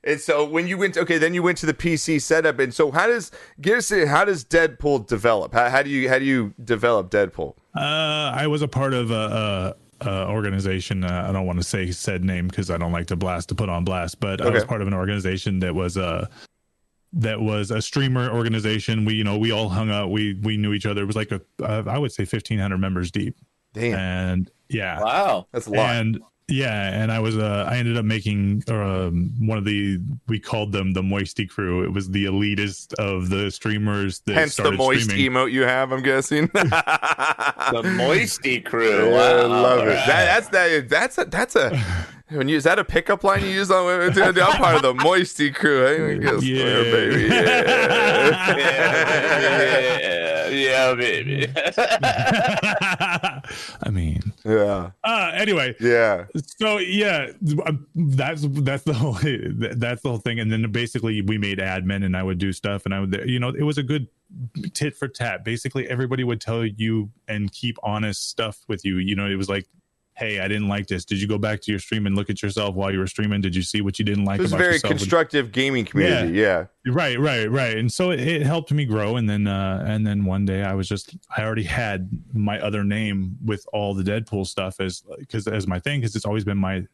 [0.06, 2.90] And so when you went, okay, then you went to the PC setup, and so
[2.90, 3.30] how does
[3.60, 5.54] give us how does Deadpool develop?
[5.54, 7.54] How, how do you how do you develop Deadpool?
[7.74, 11.04] Uh, I was a part of a, a, a organization.
[11.04, 13.54] Uh, I don't want to say said name because I don't like to blast to
[13.54, 16.28] put on blast, but I was part of an organization that was a
[17.14, 19.04] that was a streamer organization.
[19.04, 20.10] We you know we all hung out.
[20.10, 21.02] We we knew each other.
[21.02, 23.36] It was like a uh, I would say fifteen hundred members deep,
[23.72, 25.46] Damn, and yeah, Wow.
[25.52, 25.96] that's a lot.
[25.96, 29.98] and yeah, and I was uh, I ended up making um, one of the
[30.28, 31.82] we called them the Moisty Crew.
[31.84, 35.32] It was the elitist of the streamers that Hence the started moist streaming.
[35.32, 36.50] emote you have, I'm guessing.
[37.72, 39.10] The Moisty crew.
[39.10, 39.18] Wow.
[39.18, 39.82] I love it.
[39.82, 40.06] Alright.
[40.06, 40.88] That, that's that.
[40.90, 41.24] That's a.
[41.24, 41.74] That's a.
[42.28, 44.12] When you is that a pickup line you use on women?
[44.12, 46.12] Dude, I'm part of the moisty crew.
[46.12, 46.64] I guess, Yeah.
[46.82, 47.22] baby.
[47.34, 48.56] Yeah.
[50.48, 51.46] yeah, yeah, baby.
[53.82, 54.90] I mean, yeah.
[55.04, 56.26] uh, anyway, Yeah.
[56.58, 57.30] so yeah,
[57.94, 59.18] that's that's the whole
[59.76, 60.40] that's the whole thing.
[60.40, 63.38] And then basically we made admin, and I would do stuff, and I would you
[63.38, 64.08] know it was a good
[64.72, 65.44] tit for tat.
[65.44, 68.98] Basically, everybody would tell you and keep honest stuff with you.
[68.98, 69.66] You know, it was like.
[70.16, 71.04] Hey, I didn't like this.
[71.04, 73.40] Did you go back to your stream and look at yourself while you were streaming?
[73.40, 74.38] Did you see what you didn't like?
[74.38, 74.90] It was a very yourself?
[74.92, 76.38] constructive gaming community.
[76.38, 76.66] Yeah.
[76.84, 76.92] yeah.
[76.92, 77.76] Right, right, right.
[77.76, 79.16] And so it, it helped me grow.
[79.16, 82.84] And then, uh, and then one day I was just, I already had my other
[82.84, 86.58] name with all the Deadpool stuff as, because as my thing, because it's always been
[86.58, 86.86] my,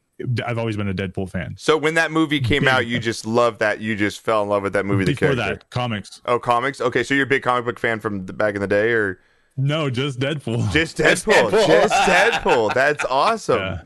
[0.47, 1.55] I've always been a Deadpool fan.
[1.59, 3.81] So when that movie came out, you just loved that.
[3.81, 5.05] You just fell in love with that movie.
[5.05, 5.57] The Before character.
[5.57, 6.21] that, comics.
[6.27, 6.81] Oh, comics.
[6.81, 9.19] Okay, so you're a big comic book fan from the, back in the day, or
[9.57, 10.71] No, just Deadpool.
[10.73, 11.51] just Deadpool?
[11.51, 11.67] Deadpool.
[11.67, 12.75] Just Deadpool.
[12.75, 13.59] That's awesome.
[13.59, 13.81] Yeah.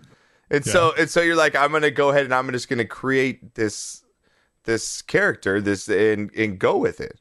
[0.50, 3.54] And so and so you're like, I'm gonna go ahead and I'm just gonna create
[3.54, 4.04] this
[4.64, 7.18] this character, this and and go with it.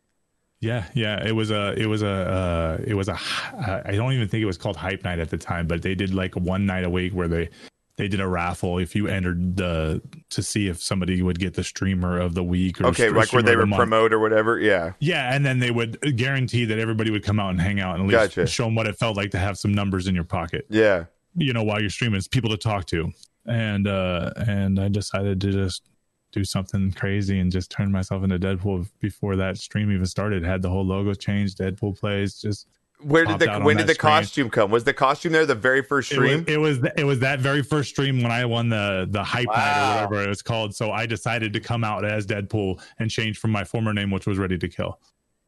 [0.64, 1.22] Yeah, yeah.
[1.26, 3.20] It was a, it was a, uh, it was a.
[3.54, 6.14] Uh, don't even think it was called Hype Night at the time, but they did
[6.14, 7.50] like one night a week where they,
[7.96, 11.64] they did a raffle if you entered the to see if somebody would get the
[11.64, 14.60] streamer of the week or Okay, like where they would promote or whatever.
[14.60, 14.94] Yeah.
[15.00, 18.06] Yeah, and then they would guarantee that everybody would come out and hang out and
[18.06, 18.48] at least Gotcha.
[18.48, 20.66] show them what it felt like to have some numbers in your pocket.
[20.70, 21.06] Yeah.
[21.36, 23.12] You know, while you're streaming, it's people to talk to.
[23.46, 25.84] And uh and I decided to just
[26.32, 30.44] do something crazy and just turn myself into Deadpool before that stream even started.
[30.44, 32.68] Had the whole logo changed, Deadpool plays, just
[33.04, 34.12] Where did the when did the screen.
[34.12, 34.72] costume come?
[34.72, 36.46] Was the costume there the very first it was, stream?
[36.48, 40.04] it was it was that very first stream when I won the the hype night
[40.04, 40.76] or whatever it was called.
[40.76, 44.26] So I decided to come out as Deadpool and change from my former name, which
[44.26, 45.00] was Ready to Kill.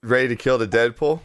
[0.03, 1.19] Ready to kill the Deadpool?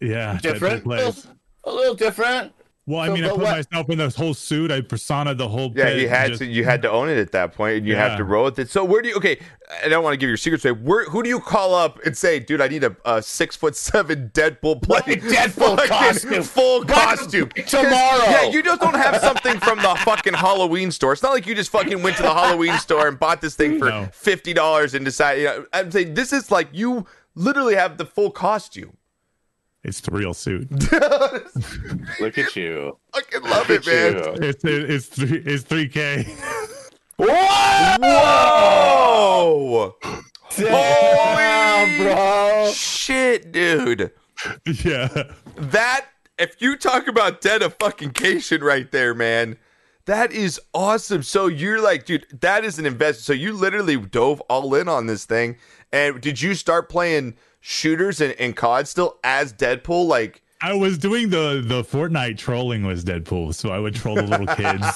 [0.00, 0.84] Yeah, Different.
[0.84, 1.26] Deadpool plays.
[1.64, 2.52] A little different.
[2.88, 4.70] Well, I So, mean, I put what- myself in this whole suit.
[4.70, 5.68] I persona the whole.
[5.68, 5.76] Thing.
[5.76, 7.94] Yeah, you had just- to you had to own it at that point, and you
[7.96, 8.70] have to roll with it.
[8.70, 9.14] So where do you?
[9.16, 9.38] Okay,
[9.84, 10.72] I don't want to give your secrets away.
[10.80, 13.76] Where who do you call up and say, dude, I need a, a six foot
[13.76, 16.42] seven Deadpool play, Right, Deadpool fucking costume.
[16.42, 18.24] full Buy costume 'em tomorrow.
[18.24, 21.12] Yeah, you just don't have something from the fucking Halloween store.
[21.12, 23.78] It's not like you just fucking went to the Halloween store and bought this thing
[23.78, 24.08] for No.
[24.12, 25.40] fifty dollars and decided.
[25.42, 28.94] You know, I'm saying this is like you literally have the full costume.
[29.84, 30.68] It's the real suit.
[32.20, 32.98] Look at you.
[33.14, 34.42] Fucking love it, man.
[34.42, 36.26] it's it's three it's three k.
[38.48, 39.96] Whoa!
[40.56, 42.70] Damn, bro.
[42.72, 44.10] Shit, dude.
[44.84, 45.24] yeah,
[45.56, 46.06] That
[46.38, 49.56] if you talk about dedication right there, man,
[50.06, 51.22] that is awesome.
[51.22, 53.24] So you're like, dude, that is an investment.
[53.24, 55.56] So you literally dove all in on this thing.
[55.92, 57.36] And did you start playing
[57.72, 60.06] shooters and, and COD still as Deadpool?
[60.06, 64.22] Like, I was doing the the Fortnite trolling was Deadpool, so I would troll the
[64.22, 64.86] little kids.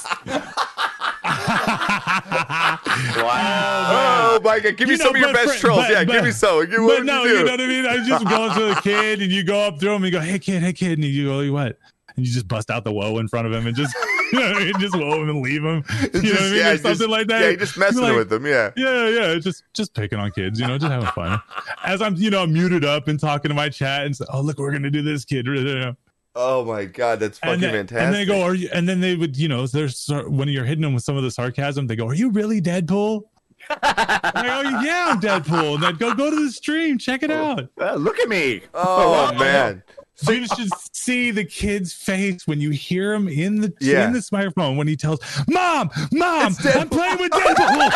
[3.17, 3.99] Wow!
[4.35, 5.83] Oh my god, give me You know, some of your best trolls.
[5.83, 6.65] but- yeah, give me some.
[6.65, 7.85] Give, But no, you you, know what I mean.
[7.87, 10.11] I just go up to the kid and you go up to him and you
[10.11, 11.79] go, "Hey kid, hey kid," and you go, "What?"
[12.17, 13.95] And you just bust out the woe in front of him and just,
[14.39, 14.73] you know, what I mean?
[14.81, 15.85] just woe him and leave him.
[16.15, 16.55] You know what I mean?
[16.55, 17.43] yeah, or just- something like that.
[17.43, 18.47] Yeah, just messing Like, with them.
[18.47, 18.71] Yeah.
[18.77, 21.41] Yeah, yeah, just just picking on kids, you know, just having fun.
[21.85, 24.59] As I'm, you know, muted up and talking to my chat and say, "Oh, look,
[24.59, 25.47] we're gonna do this, kid."
[26.35, 28.07] Oh my god, that's fucking and then, fantastic.
[28.07, 30.81] And they go, "Are you?" And then they would, you know, there's when you're hitting
[30.81, 33.25] them with some of the sarcasm, they go, "Are you really Deadpool?"
[33.69, 35.75] I'm like, oh yeah, I'm Deadpool.
[35.75, 37.69] And then go go to the stream, check it out.
[37.79, 38.63] Uh, look at me.
[38.75, 39.83] oh man.
[40.15, 44.07] So you should see the kid's face when you hear him in the Yeah.
[44.07, 47.91] in this microphone when he tells, "Mom, mom, I'm playing with Deadpool."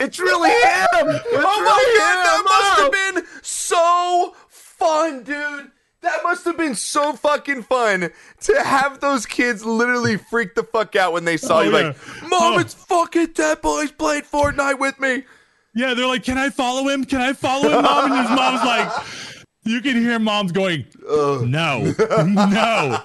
[0.00, 1.08] It's really him.
[1.10, 2.44] It's Oh my really god, that him.
[2.44, 5.70] must have been so fun, dude.
[6.02, 8.10] That must have been so fucking fun
[8.42, 11.76] to have those kids literally freak the fuck out when they saw Oh, you.
[11.76, 11.86] yeah.
[11.88, 12.58] Like, Mom, Oh.
[12.58, 13.82] it's fucking Deadpool.
[13.82, 15.24] He's playing Fortnite with me.
[15.74, 17.04] Yeah, they're like, "Can I follow him?
[17.04, 18.92] Can I follow him, mom?" And his mom's like,
[19.64, 21.44] "You can hear mom's going, no,
[22.26, 22.98] no."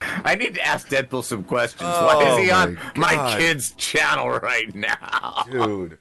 [0.00, 1.90] I need to ask Deadpool some questions.
[1.92, 3.38] Oh Why is oh he on my my, God.
[3.38, 5.44] kid's channel right now?
[5.50, 5.98] Dude.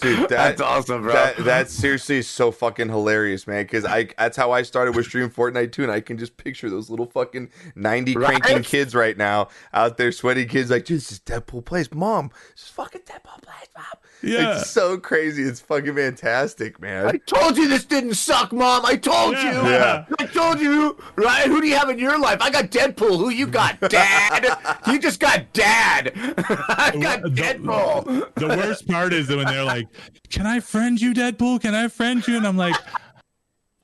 [0.00, 1.12] Dude, that, That's awesome, bro.
[1.12, 3.64] That that seriously is so fucking hilarious, man.
[3.64, 6.70] Because I that's how I started with stream Fortnite too, and I can just picture
[6.70, 8.40] those little fucking ninety Right?
[8.42, 12.30] cranking kids right now out there, sweaty kids like, "Dude, this is Deadpool Plays, mom.
[12.54, 13.84] This is fucking Deadpool plays, mom."
[14.22, 14.58] Yeah.
[14.58, 15.42] it's so crazy.
[15.44, 17.06] It's fucking fantastic, man.
[17.06, 18.84] I told you this didn't suck, Mom.
[18.84, 19.62] I told Yeah.
[19.64, 19.70] you.
[19.70, 20.04] Yeah.
[20.18, 20.98] I told you.
[21.16, 21.46] Right?
[21.46, 22.36] Who do you have in your life?
[22.42, 23.16] I got Deadpool.
[23.16, 23.80] Who you got?
[23.88, 24.44] Dad.
[24.88, 26.12] you just got Dad.
[26.14, 28.34] I got The- Deadpool.
[28.34, 29.86] The worst part is that when they're like,
[30.30, 31.60] "Can I friend you, Deadpool?
[31.60, 32.76] Can I friend you?" And I'm like,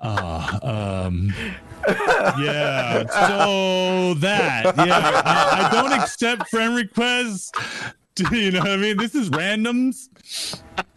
[0.00, 0.58] "Ah,
[1.06, 1.32] um,
[2.38, 7.52] yeah." So that, yeah, I, I don't accept friend requests.
[8.32, 8.96] You know what I mean?
[8.96, 10.08] This is randoms.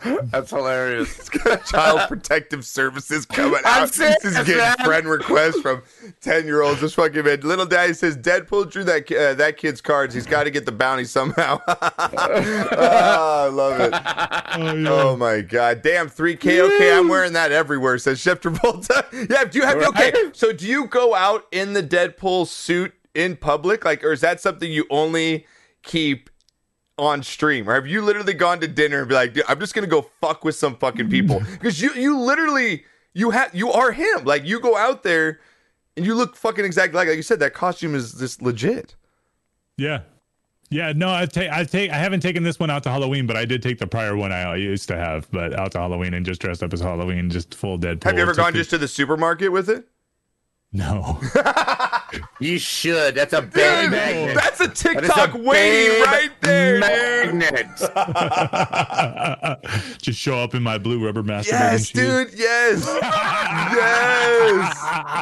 [0.31, 1.29] That's hilarious.
[1.69, 3.93] Child Protective Services coming I'm out.
[3.93, 4.77] serious, This is getting man.
[4.77, 5.83] friend requests from
[6.21, 6.81] ten year olds.
[6.81, 7.41] This fucking man.
[7.41, 10.13] Little Daddy says Deadpool drew that uh, that kid's cards.
[10.13, 11.59] He's got to get the bounty somehow.
[12.71, 13.93] Ah, I love it.
[13.93, 14.89] Oh, yeah.
[14.91, 16.59] Oh my god, damn, 3K.
[16.75, 17.97] Okay, I'm wearing that everywhere.
[17.97, 19.03] Says Chef Travolta.
[19.29, 20.13] yeah, do you have okay?
[20.33, 24.39] So do you go out in the Deadpool suit in public, like, or is that
[24.39, 25.45] something you only
[25.83, 26.28] keep
[26.99, 27.69] on stream?
[27.69, 30.03] Or have you literally gone to dinner and be like, Dude, I'm just gonna go
[30.21, 31.41] fuck with some fucking people?
[31.51, 32.83] Because you you literally
[33.13, 34.25] you have you are him.
[34.25, 35.39] Like you go out there
[35.97, 37.39] and you look fucking exactly like like you said.
[37.39, 38.95] That costume is just legit.
[39.77, 40.01] Yeah.
[40.71, 43.35] Yeah, no, I take, I take, I haven't taken this one out to Halloween, but
[43.35, 46.23] I did take the prior one I used to have, but out to Halloween and
[46.23, 48.03] just dressed up as Halloween, just full Deadpool.
[48.03, 49.87] Have you ever gone the- just to the supermarket with it?
[50.71, 51.19] No.
[52.39, 53.15] You should.
[53.15, 54.35] That's a big magnet.
[54.35, 57.67] that's a That is a TikTok waiting big right there, magnet.
[60.01, 61.51] just show up in my blue rubber master.
[61.53, 62.29] Yes, dude.
[62.35, 62.85] Yes.
[62.87, 64.77] yes.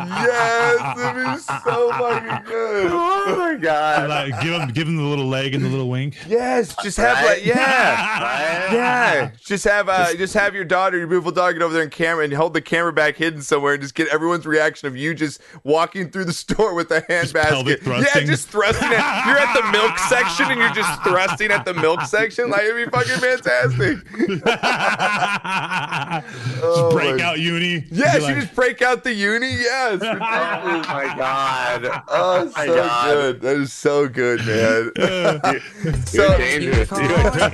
[0.07, 0.97] Yes.
[0.97, 2.87] It'd be so fucking good.
[2.91, 4.09] oh my god.
[4.09, 6.17] Like, give him, give him the little leg and the little wink.
[6.27, 6.75] Yes.
[6.83, 7.37] Just have Right?
[7.37, 8.73] like yeah.
[8.73, 9.31] Yeah.
[9.43, 12.23] Just have uh just have your daughter, your beautiful daughter, get over there in camera
[12.23, 15.41] and hold the camera back hidden somewhere and just get everyone's reaction of you just
[15.63, 17.81] walking through the store with a hand Just basket.
[17.85, 21.73] Yeah, just thrusting at you're at the milk section and you're just thrusting at the
[21.73, 22.49] milk section.
[22.49, 23.97] Like it'd be fucking fantastic.
[26.61, 27.85] just break my- out uni.
[27.91, 29.49] Yeah, she like, just break out the uni.
[29.49, 30.17] Yeah, it's ridiculous.
[30.87, 32.03] Oh my god.
[32.07, 33.13] Oh, my so God.
[33.13, 33.41] good.
[33.41, 34.91] That is so good, man.
[35.83, 36.89] You're so, dangerous.
[36.91, 37.53] You're dangerous.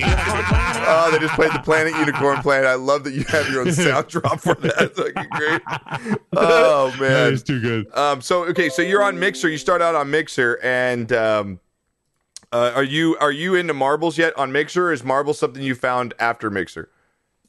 [0.86, 2.66] oh, they just played the Planet Unicorn Planet.
[2.68, 4.82] I love that you have your own sound drop for that.
[4.82, 5.62] It's fucking great.
[6.34, 7.34] Oh man.
[7.34, 7.88] is too good.
[7.96, 8.22] Um.
[8.22, 8.70] So okay.
[8.70, 9.50] So you're on Mixer.
[9.50, 11.60] You start out on Mixer, and um,
[12.52, 14.88] uh, are you are you into marbles yet on Mixer?
[14.90, 16.90] Or is marbles something you found after Mixer?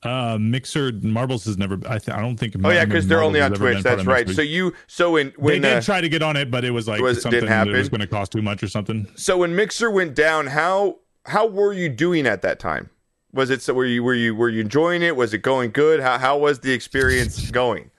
[0.03, 1.79] Uh, Mixer Marbles has never.
[1.89, 2.55] I, th- I don't think.
[2.63, 3.83] Oh yeah, because they're only on Twitch.
[3.83, 4.29] That's right.
[4.29, 6.87] So you so when they did uh, try to get on it, but it was
[6.87, 7.73] like Was- something didn't that happen?
[7.73, 9.07] was going to cost too much or something.
[9.17, 12.91] So when Mixer went down, how how were you doing at that time?
[13.33, 15.17] Was it so were you were you were you enjoying it?
[15.17, 16.01] Was it going good?
[16.01, 17.91] How how was the experience going?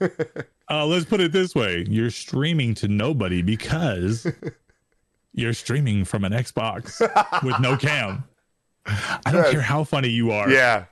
[0.70, 4.26] Uh, let's put it this way: you're streaming to nobody because
[5.32, 7.00] you're streaming from an Xbox
[7.42, 8.24] with no cam.
[8.86, 10.50] I don't care how funny you are.
[10.50, 10.86] Yeah,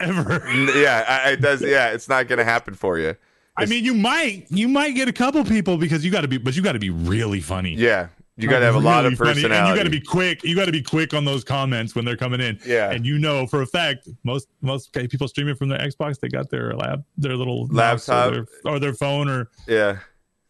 [0.00, 0.42] Ever.
[0.76, 1.62] Yeah, I, it does.
[1.62, 3.16] Yeah, it's not gonna happen for you.
[3.56, 6.38] I mean, you might you might get a couple people because you got to be,
[6.38, 7.74] but you got to be really funny.
[7.74, 9.54] Yeah, you got to have a lot of funny, personality.
[9.56, 10.44] And you got to be quick.
[10.44, 12.58] You got to be quick on those comments when they're coming in.
[12.64, 12.90] Yeah.
[12.90, 16.48] And you know for a fact most most people streaming from their Xbox, they got
[16.50, 18.30] their lab, their little Laptop.
[18.30, 19.98] or their, or their phone or yeah.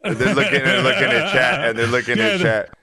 [0.04, 2.78] They're looking, they're looking at chat, and they're looking Yeah, at chat.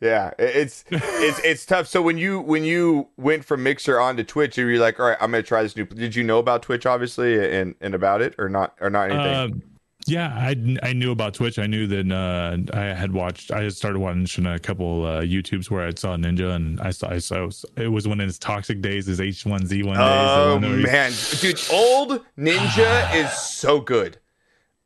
[0.00, 1.86] Yeah, it's it's it's tough.
[1.86, 5.06] So when you when you went from Mixer on to Twitch, you were like, all
[5.06, 5.84] right, I'm gonna try this new.
[5.84, 9.34] Did you know about Twitch, obviously, and and about it, or not, or not anything?
[9.34, 9.62] Um,
[10.06, 11.58] yeah, I, I knew about Twitch.
[11.58, 13.50] I knew that uh, I had watched.
[13.50, 17.10] I had started watching a couple uh, YouTubes where I saw Ninja, and I saw.
[17.10, 20.06] I saw it was one of his toxic days, his H one Z one days.
[20.08, 24.18] oh the one where he- man, dude, old Ninja is so good.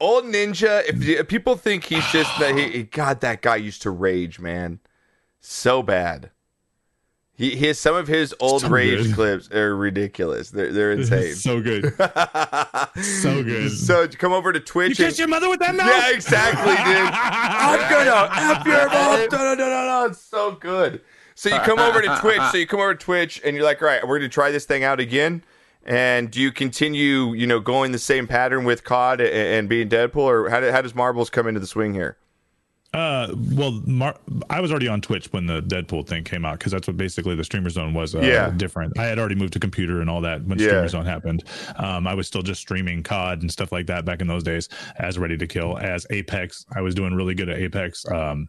[0.01, 3.83] Old Ninja, if, if people think he's just that, he, he- God, that guy used
[3.83, 4.81] to rage, man,
[5.41, 6.31] so bad.
[7.37, 9.15] He, has some of his old So rage good.
[9.15, 10.51] clips are ridiculous.
[10.51, 11.35] They're they're insane.
[11.35, 11.93] so good.
[13.03, 13.73] So good.
[13.73, 14.99] So come over to Twitch.
[14.99, 15.89] You and- kiss your mother with that mouth?
[15.89, 16.79] Yeah, exactly, dude.
[17.13, 19.29] I'm gonna F your mom.
[19.33, 20.07] No, no, no, no, no.
[20.11, 21.01] It's so good.
[21.35, 22.41] So you come over to Twitch.
[22.53, 24.65] So you come over to Twitch and you're like, all right, we're gonna try this
[24.65, 25.43] thing out again.
[25.85, 29.89] And do you continue, you know, going the same pattern with COD and, and being
[29.89, 32.17] Deadpool, or how, do, how does Marbles come into the swing here?
[32.95, 34.17] Uh, well, Mar-
[34.49, 37.35] I was already on Twitch when the Deadpool thing came out because that's what basically
[37.35, 38.15] the Streamer Zone was.
[38.15, 38.51] Uh, Yeah.
[38.57, 38.97] different.
[38.99, 40.67] I had already moved to computer and all that when Yeah.
[40.69, 41.43] Streamer Zone happened.
[41.77, 44.69] Um, I was still just streaming COD and stuff like that back in those days
[44.99, 46.65] as Ready to Kill, as Apex.
[46.75, 48.07] I was doing really good at Apex.
[48.11, 48.49] Um,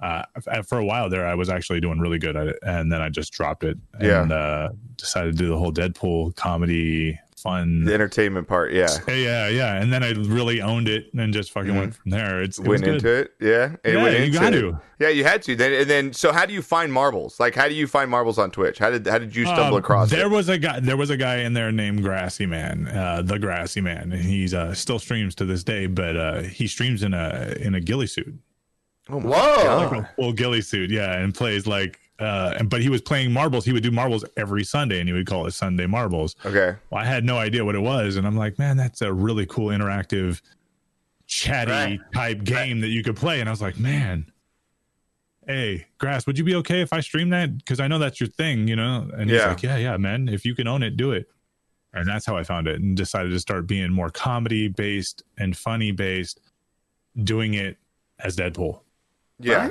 [0.00, 0.22] uh,
[0.68, 3.08] for a while there, I was actually doing really good at it, and then I
[3.08, 4.22] just dropped it Yeah.
[4.22, 7.84] and uh, decided to do the whole Deadpool comedy fun.
[7.84, 8.88] The entertainment part, yeah.
[9.08, 12.40] Yeah, yeah, and then I really owned it and just fucking went from there.
[12.42, 12.94] It's it was Went good.
[12.94, 13.76] into it, yeah.
[13.84, 14.60] It Yeah, went you got it.
[14.60, 14.80] to.
[15.00, 15.56] Yeah, you had to.
[15.56, 17.40] Then and then, so how do you find marbles?
[17.40, 18.78] Like, how do you find marbles on Twitch?
[18.78, 20.30] How did how did you stumble Um, across there it?
[20.30, 23.80] was a guy there was a guy in there named grassy man uh the grassy
[23.80, 27.74] man he's uh still streams to this day but uh he streams in a in
[27.74, 28.32] a ghillie suit
[29.08, 29.88] Oh my Whoa.
[29.90, 29.92] God.
[29.98, 33.64] a full ghillie suit yeah and plays like uh and but he was playing marbles.
[33.64, 36.36] He would do marbles every sunday and he would call it sunday marbles.
[36.44, 36.76] Okay.
[36.90, 38.16] well i had no idea what it was.
[38.16, 40.40] And i'm like man that's a really cool interactive
[41.26, 42.00] chatty Right.
[42.14, 43.40] type game that you could play.
[43.40, 44.26] And i was like man
[45.46, 47.56] hey grass would you be okay if i stream that?
[47.58, 49.10] Because i know that's your thing you know?
[49.16, 49.48] And he's Yeah.
[49.48, 50.28] like yeah yeah man.
[50.28, 51.28] If you can own it do it.
[51.94, 55.56] And that's how i found it and decided to start being more comedy based and
[55.56, 56.40] funny based
[57.22, 57.78] doing it
[58.18, 58.80] as deadpool.
[59.40, 59.68] Yeah.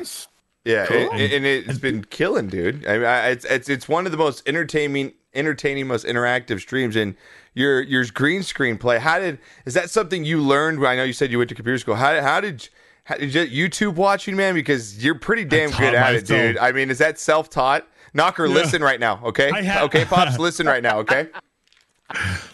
[0.64, 1.10] Yeah, Cool.
[1.12, 2.86] and, and it's been killing, dude.
[2.86, 6.96] I mean, I, it's it's it's one of the most entertaining, entertaining, most interactive streams.
[6.96, 7.16] And
[7.54, 9.00] your your green screen play.
[9.00, 10.86] How did is that something you learned?
[10.86, 11.96] I know you said you went to computer school.
[11.96, 12.70] How how did
[13.06, 14.54] how, did you, YouTube watching, man?
[14.54, 16.58] Because you're pretty damn good at it, dude.
[16.58, 17.88] I mean, is that self taught?
[18.14, 19.50] Knocker, listen right now, okay?
[19.86, 21.30] Okay, pops, listen right now, okay?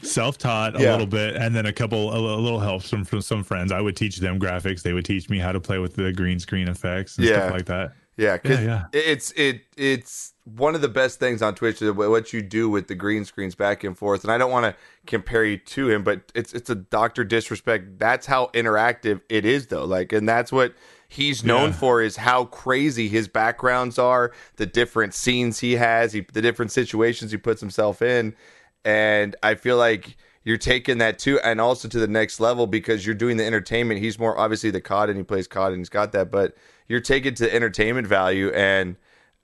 [0.02, 0.92] Self-taught a Yeah.
[0.92, 3.96] little bit and then a couple a, little help from, from some friends i would
[3.96, 7.18] teach them graphics they would teach me how to play with the green screen effects
[7.18, 7.40] and Yeah.
[7.40, 11.54] stuff like that Yeah, because Yeah, it's it it's one of the best things on
[11.54, 14.24] Twitch is what you do with the green screens back and forth.
[14.24, 18.00] And I don't want to compare you to him, but it's it's a doctor disrespect.
[18.00, 19.86] That's how interactive it is, though.
[19.86, 20.74] Like, and that's what
[21.08, 21.76] he's known Yeah.
[21.76, 26.72] for is how crazy his backgrounds are, the different scenes he has, he, the different
[26.72, 28.34] situations he puts himself in,
[28.88, 30.18] and I feel like.
[30.44, 34.00] You're taking that too, and also to the next level because you're doing the entertainment.
[34.00, 36.32] He's more obviously the COD, and he plays COD, and he's got that.
[36.32, 36.56] But
[36.88, 38.96] you're taking to entertainment value and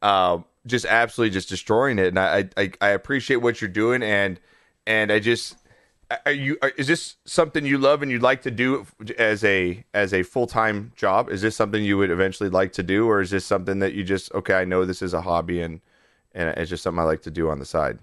[0.02, 2.08] uh, just absolutely just destroying it.
[2.08, 4.40] And I, I I appreciate what you're doing, and
[4.88, 5.58] and I just
[6.26, 8.86] are you are, is this something you love and you'd like to do
[9.18, 11.30] as a as a full time job?
[11.30, 14.04] Is this something you would eventually like to do, or is this something that you
[14.04, 14.56] just okay?
[14.56, 15.82] I know this is a hobby and
[16.34, 18.00] and it's just something I like to do on the side.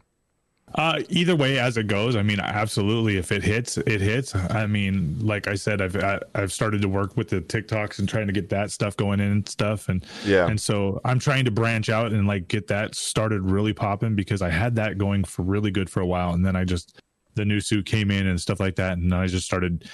[0.77, 3.17] Uh, either way, as it goes, I mean, absolutely.
[3.17, 4.35] If it hits, it hits.
[4.35, 8.09] I mean, like I said, I've I, I've started to work with the TikToks and
[8.09, 10.47] trying to get that stuff going in and stuff, and Yeah.
[10.47, 14.43] and so I'm trying to branch out and like get that started really popping because
[14.43, 17.01] I had that going for really good for a while, and then I just
[17.35, 19.89] the new suit came in and stuff like that, and I just started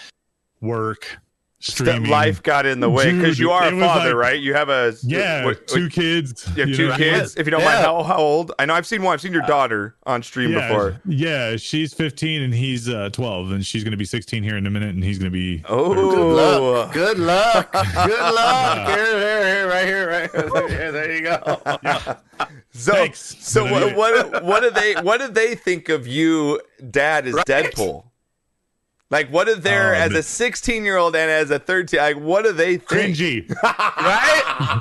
[0.60, 1.18] work
[1.58, 2.10] streaming.
[2.10, 4.40] life got in the way because you are a father, like- right?
[4.40, 6.46] You have a yeah, what- two kids.
[6.54, 6.96] You have you two know?
[6.96, 7.34] kids.
[7.36, 8.52] If you don't mind, how how old?
[8.58, 9.14] I know I've seen one.
[9.14, 11.00] I've seen your daughter on stream Yeah, before.
[11.06, 14.70] yeah, she's 15 and he's uh, 12, and she's gonna be 16 here in a
[14.70, 16.92] minute, and he's gonna be Oh, Luck.
[16.92, 17.72] Good luck.
[17.72, 18.88] Good luck.
[18.88, 20.92] Here, here, here, right here, right here.
[20.92, 22.16] There you go.
[22.78, 23.36] So, Thanks.
[23.40, 27.46] so what, what what do they what do they think of you, Dad, as Right?
[27.46, 28.04] Deadpool?
[29.10, 32.00] Like, what are there Oh, as a sixteen year old and as a thirteen?
[32.00, 33.16] Like, what do they think?
[33.16, 33.56] cringy.
[33.62, 34.78] Right?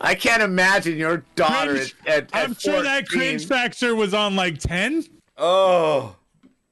[0.00, 1.94] I can't imagine your daughter Cringe.
[2.06, 5.04] at, at, at I'm sure that cringe factor was on like 10.
[5.38, 6.14] Oh,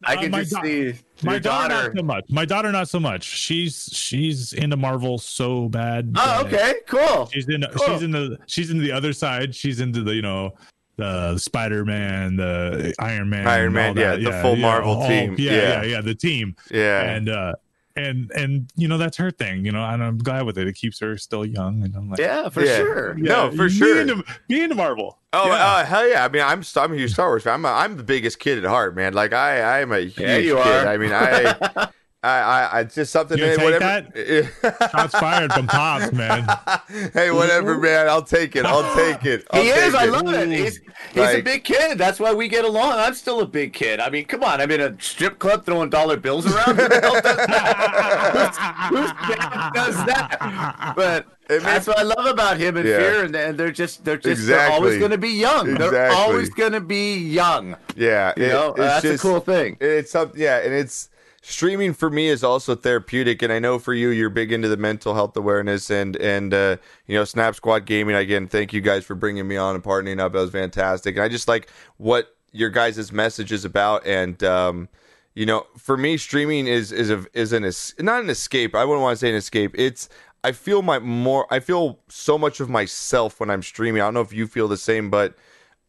[0.05, 1.89] I Uh, can my just da- see My daughter, daughter.
[1.89, 2.25] not so much.
[2.29, 3.25] My daughter, not so much.
[3.25, 6.13] She's she's into Marvel so bad.
[6.17, 7.27] Oh, okay, cool.
[7.33, 7.65] She's in.
[7.75, 7.87] Cool.
[7.95, 8.39] She's in the.
[8.47, 9.55] She's into the other side.
[9.55, 10.53] She's into the you know
[10.97, 14.21] the Spider Man, the Iron Man, Iron Man, all that.
[14.21, 15.35] yeah, the full Marvel all- team.
[15.39, 15.59] Yeah, Yeah.
[15.61, 16.57] yeah, yeah, the team.
[16.71, 17.03] yeah.
[17.03, 17.55] And uh,
[17.97, 20.67] and and you know that's her thing, you know, and I'm glad with it.
[20.67, 22.77] It keeps her still young, and I'm like, Yeah, for Yeah.
[22.79, 23.15] sure.
[23.15, 24.01] No, for me sure.
[24.01, 25.19] into- Me into Marvel.
[25.33, 25.53] Oh, Yeah.
[25.55, 26.25] uh, hell yeah!
[26.25, 27.55] I mean, I'm I'm a huge Star Wars fan.
[27.55, 29.15] I'm a, I'm the biggest kid at heart, man.
[29.15, 30.67] Like I I'm a huge Yeah, you kid.
[30.67, 30.87] are.
[30.89, 31.89] I mean, I
[32.25, 33.37] I I, I it's just something.
[33.39, 34.89] You that gonna whatever.
[34.91, 36.47] Shots fired from pops, man.
[37.13, 38.09] hey, whatever, man.
[38.09, 38.65] I'll take it.
[38.65, 39.47] I'll take it.
[39.51, 39.93] I'll He is.
[39.93, 40.49] take I love it.
[40.49, 40.81] He's
[41.13, 41.99] he's a big kid.
[41.99, 42.93] That's why we get along.
[42.93, 44.01] I'm still a big kid.
[44.01, 44.61] I mean, come on.
[44.61, 46.77] I'm in a strip club throwing dollar bills around.
[46.77, 48.89] Who does that?
[48.91, 50.93] Who's, whose does that?
[50.97, 52.99] But It that's what I love about him and Yeah.
[52.99, 55.75] Fear, and, and they're just they're just they're always going to be young.
[55.75, 57.77] They're always going to be young.
[57.97, 59.77] Yeah, You it- know, it's that's just- a cool thing.
[59.81, 61.11] It's something, yeah, and it's
[61.45, 64.77] streaming for me is also therapeutic, and I know for you, you're big into the
[64.77, 66.77] mental health awareness and and uh,
[67.07, 68.17] you know, Snap Squad Gaming.
[68.17, 70.33] Again, thank you guys for bringing me on and partnering up.
[70.33, 74.89] That was fantastic, and I just like what your guys' message is about, and um,
[75.35, 78.75] you know, for me, streaming is is a is an es- not an escape.
[78.75, 79.73] I wouldn't want to say an escape.
[79.75, 80.09] It's
[80.43, 84.01] I feel my more I feel so much of myself when I'm streaming.
[84.03, 85.35] I don't know if you feel the same, but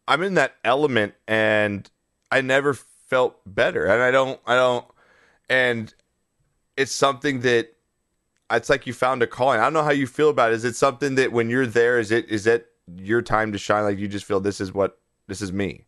[0.08, 1.90] I'm in that element and
[2.30, 3.86] I never felt better.
[3.86, 4.84] And I don't I don't
[5.48, 5.92] and
[6.76, 7.68] it's something that
[8.50, 9.60] it's like you found a calling.
[9.60, 10.54] I don't know how you feel about it.
[10.54, 13.84] Is it something that when you're there, is it is it your time to shine?
[13.84, 15.86] Like you just feel this is what this is me.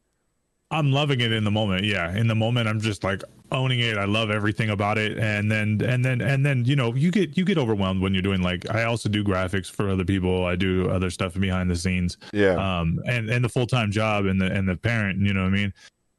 [0.70, 1.84] I'm loving it in the moment.
[1.84, 3.96] Yeah, in the moment, I'm just like owning it.
[3.96, 7.38] I love everything about it, and then and then and then you know you get
[7.38, 10.44] you get overwhelmed when you're doing like I also do graphics for other people.
[10.44, 12.18] I do other stuff behind the scenes.
[12.32, 12.56] Yeah.
[12.56, 15.20] Um, and and the full time job and the and the parent.
[15.20, 15.72] You know what I mean?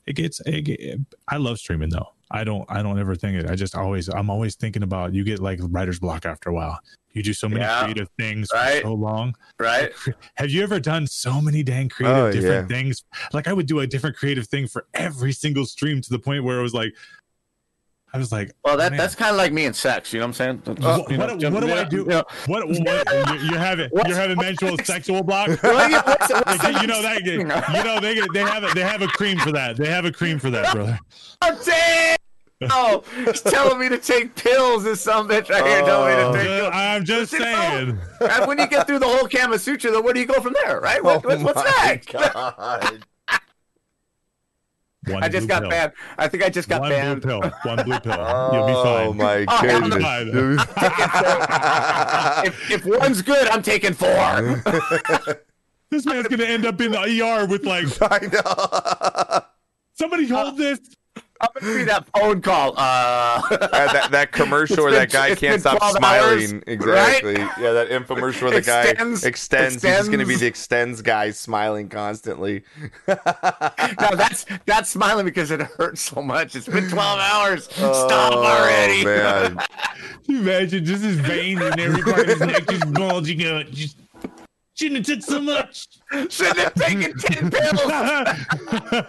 [0.08, 0.40] It gets.
[0.48, 2.12] It, get- I love streaming though.
[2.32, 2.66] I don't.
[2.70, 3.50] I don't ever think it.
[3.50, 4.08] I just always.
[4.08, 5.14] I'm always thinking about.
[5.14, 6.80] You get like writer's block after a while.
[7.14, 8.84] You do so many Yeah, creative things right.
[8.84, 9.36] for so long.
[9.60, 9.92] Right?
[10.36, 12.78] Have you ever done so many dang creative Oh, different yeah.
[12.78, 13.04] things?
[13.34, 16.44] Like I would do a different creative thing for every single stream to the point
[16.44, 16.94] where it was like,
[18.14, 20.14] I was like, Well, that man, that's kind of like me and sex.
[20.14, 20.78] You know what I'm saying?
[20.86, 21.98] what, You know, what, what do you I do?
[21.98, 23.92] you know, What, what you, you have it?
[24.08, 25.48] You're having menstrual sexual block.
[25.50, 26.30] What's- what's
[26.64, 29.52] Like, you know that you know they they have a, they have a cream for
[29.52, 29.78] that.
[29.78, 31.00] They have a cream for that, brother.
[31.66, 32.18] Damn!
[32.72, 36.32] Oh, he's telling me to take pills or some bitch right here telling me Oh.
[36.34, 36.72] to take pills.
[36.74, 38.00] I'm just Listen, saying.
[38.22, 40.54] And when you get through the whole Kama Sutra, then where do you go from
[40.66, 41.02] there, right?
[41.04, 42.12] What, what- what's Oh my next?
[42.12, 43.06] God.
[45.08, 45.70] One I just got pill.
[45.70, 45.94] banned.
[46.18, 47.22] I think I just got One banned.
[47.22, 47.52] blue pill.
[47.64, 48.14] One blue pill.
[48.54, 49.18] You'll be Oh fine.
[49.18, 49.98] my Oh, hell no.
[49.98, 50.66] goodness.
[52.46, 54.10] If, if one's good, I'm taking four.
[55.90, 59.42] This man's gonna end up in the ER with like I know.
[59.96, 60.80] somebody hold this.
[61.42, 62.74] I'm gonna be that phone call.
[62.78, 66.40] Uh, Uh, that, that commercial where that guy can't stop smiling.
[66.56, 67.34] hours, exactly.
[67.38, 69.72] Yeah, that infomercial where the guy Extenze- Extenze.
[69.74, 72.64] He's just going to be the Extenze guy smiling constantly.
[73.08, 73.16] no,
[74.16, 76.56] that's that's smiling because it hurts so much.
[76.56, 77.66] It's been 12 hours.
[77.66, 79.06] Stop Oh, already.
[79.06, 79.60] man.
[80.28, 83.70] Imagine just his veins and every part of his neck just bulging out.
[83.72, 83.98] Just
[84.76, 85.88] shouldn't have took so much.
[86.30, 89.06] Shouldn't have taken 10 pills.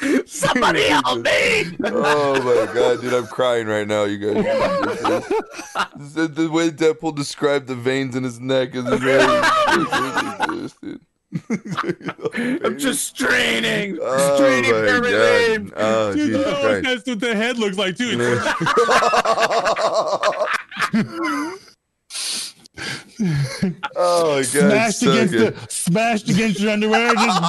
[0.26, 1.76] Somebody help me.
[1.84, 4.34] Oh my god, dude, I'm crying right now, you guys.
[6.14, 9.24] the, the way Deadpool described the veins in his neck is very.
[12.64, 13.98] I'm just straining.
[14.00, 15.72] Oh straining my god.
[15.76, 16.84] Oh Dude, Jesus oh, Christ.
[16.84, 18.16] that's what the head looks like too.
[23.96, 24.44] Oh my god.
[24.44, 25.56] smashed so against good.
[25.56, 27.12] the smashed against your underwear.
[27.14, 27.42] Just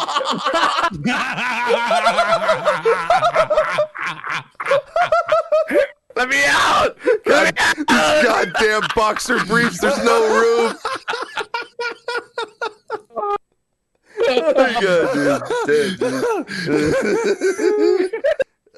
[6.15, 6.97] Let me out.
[7.25, 7.75] Let me out.
[7.77, 10.75] These goddamn boxer briefs, there's no room.
[14.27, 15.41] oh my god, dude.
[15.65, 15.97] Dead,
[16.65, 18.05] dude.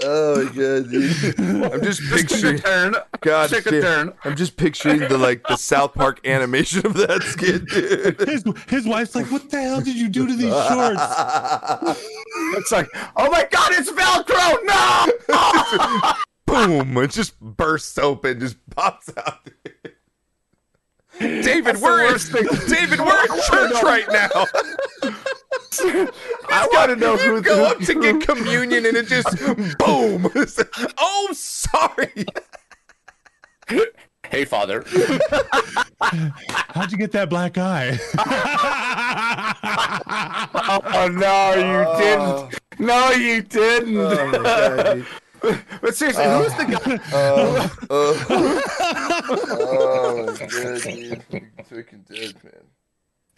[0.03, 1.39] oh my god, dude.
[1.73, 2.95] I'm just Took a picturing turn.
[3.21, 3.81] God Took a damn.
[3.81, 4.13] turn.
[4.23, 8.19] I'm just picturing the like the South Park animation of that skit, dude.
[8.27, 12.07] his his wife's like, "What the hell did you do to these shorts?"
[12.53, 12.87] It's like,
[13.17, 14.63] oh my god, it's Velcro.
[14.63, 16.13] No.
[16.45, 16.97] Boom!
[17.03, 19.49] It just bursts open, just pops out.
[21.19, 22.43] David, That's we're in, worst thing.
[22.67, 24.45] David, we're in church right now.
[25.79, 29.37] I want to know You who go up to get communion and it just
[29.77, 30.29] boom.
[30.97, 32.25] oh, sorry.
[34.27, 34.83] Hey, father.
[36.01, 37.99] How'd you get that black eye?
[40.93, 42.59] Oh no, you didn't.
[42.79, 43.97] No, you didn't.
[43.97, 45.05] Oh my god.
[45.41, 45.65] dude.
[45.81, 46.99] but seriously, who's the guy?
[47.13, 48.61] Oh, oh, oh.
[49.49, 51.23] oh my god, dude.
[51.31, 52.70] You're freaking dead, man.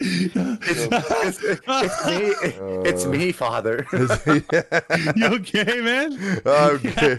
[0.66, 2.34] It's, it's, it's me.
[2.60, 3.86] Uh, it's me, Father.
[5.16, 6.42] You okay, man?
[6.44, 7.16] Okay.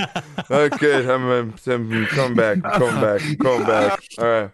[0.51, 2.61] Okay, I'm, I'm, I'm coming back.
[2.61, 3.21] Come back.
[3.39, 4.03] Come back.
[4.17, 4.51] All right.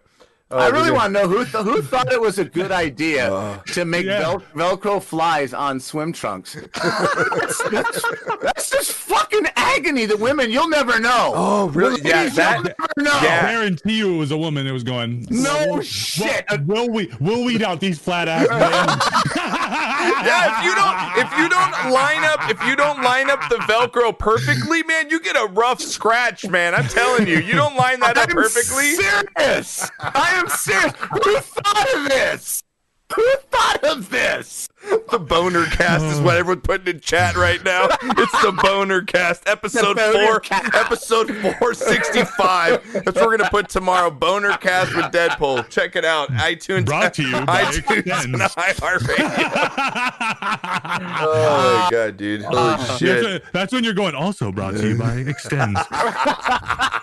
[0.51, 3.33] Oh, I really want to know who th- who thought it was a good idea
[3.33, 4.19] uh, to make Yeah.
[4.19, 6.53] vel- Velcro flies on swim trunks.
[6.73, 8.03] that's, that's,
[8.41, 10.05] that's just fucking agony.
[10.05, 11.31] The women, you'll never know.
[11.35, 12.01] Oh, really?
[12.03, 12.55] Yeah, Ladies, that.
[12.55, 13.19] you'll never know.
[13.27, 13.51] Yeah.
[13.51, 15.25] guarantee you it was a woman that was going.
[15.29, 16.45] No "Will- shit.
[16.65, 17.11] Will we?
[17.19, 19.51] We'll weed out these flat ass men.
[20.23, 23.55] Yeah, if you don't, if you don't line up, if you don't line up the
[23.57, 26.73] Velcro perfectly, man, you get a rough scratch, man.
[26.75, 28.93] I'm telling you, you don't line that up I'm perfectly.
[28.95, 29.89] serious.
[29.99, 30.93] I am serious.
[31.09, 32.63] Who thought of this?
[33.15, 34.69] Who thought of this?
[35.11, 36.39] The boner cast is what hmm.
[36.39, 37.87] everyone's putting in chat right now.
[38.01, 40.73] It's the boner cast, episode boner four, cast.
[40.73, 42.81] episode four sixty five.
[42.93, 44.09] That's what we're gonna put tomorrow.
[44.09, 45.69] Boner cast with Deadpool.
[45.69, 46.29] Check it out.
[46.29, 46.85] iTunes.
[46.85, 48.23] Brought to you by iTunes Extenze.
[48.23, 49.17] and iHeartRadio.
[51.23, 52.41] Oh my god, dude!
[52.41, 53.23] Holy That's shit!
[53.23, 54.15] when, that's when you're going.
[54.15, 55.77] Also brought to you by Extenze.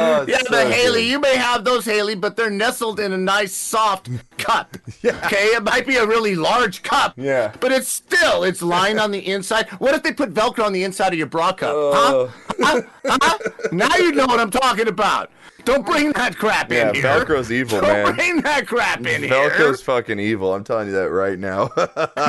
[0.00, 1.02] Oh, Yeah, so the Haley.
[1.02, 1.08] good.
[1.10, 4.76] You may have those Haley, but they're nestled in a nice soft cup.
[5.04, 7.14] Okay, it might be a really large cup.
[7.16, 7.52] Yeah.
[7.60, 9.68] But it's still it's lined on the inside.
[9.78, 11.72] What if they put Velcro on the inside of your bra cup?
[11.74, 12.32] Oh.
[12.58, 12.82] Huh?
[13.04, 13.18] Huh?
[13.22, 13.38] Huh?
[13.72, 15.30] Now you know what I'm talking about.
[15.64, 17.04] Don't bring that crap Yeah, in here.
[17.04, 18.14] Velcro's evil, Don't man.
[18.16, 19.50] bring that crap in Velcro's here.
[19.50, 20.54] Velcro's fucking evil.
[20.54, 21.70] I'm telling you that right now.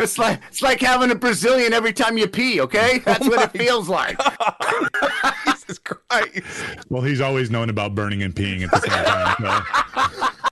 [0.04, 2.60] It's like it's like having a Brazilian every time you pee.
[2.60, 4.20] Okay, oh that's what it feels like.
[5.72, 6.42] Jesus Christ!
[6.90, 9.64] Well, he's always known about burning and peeing at the same time.
[10.06, 10.28] So.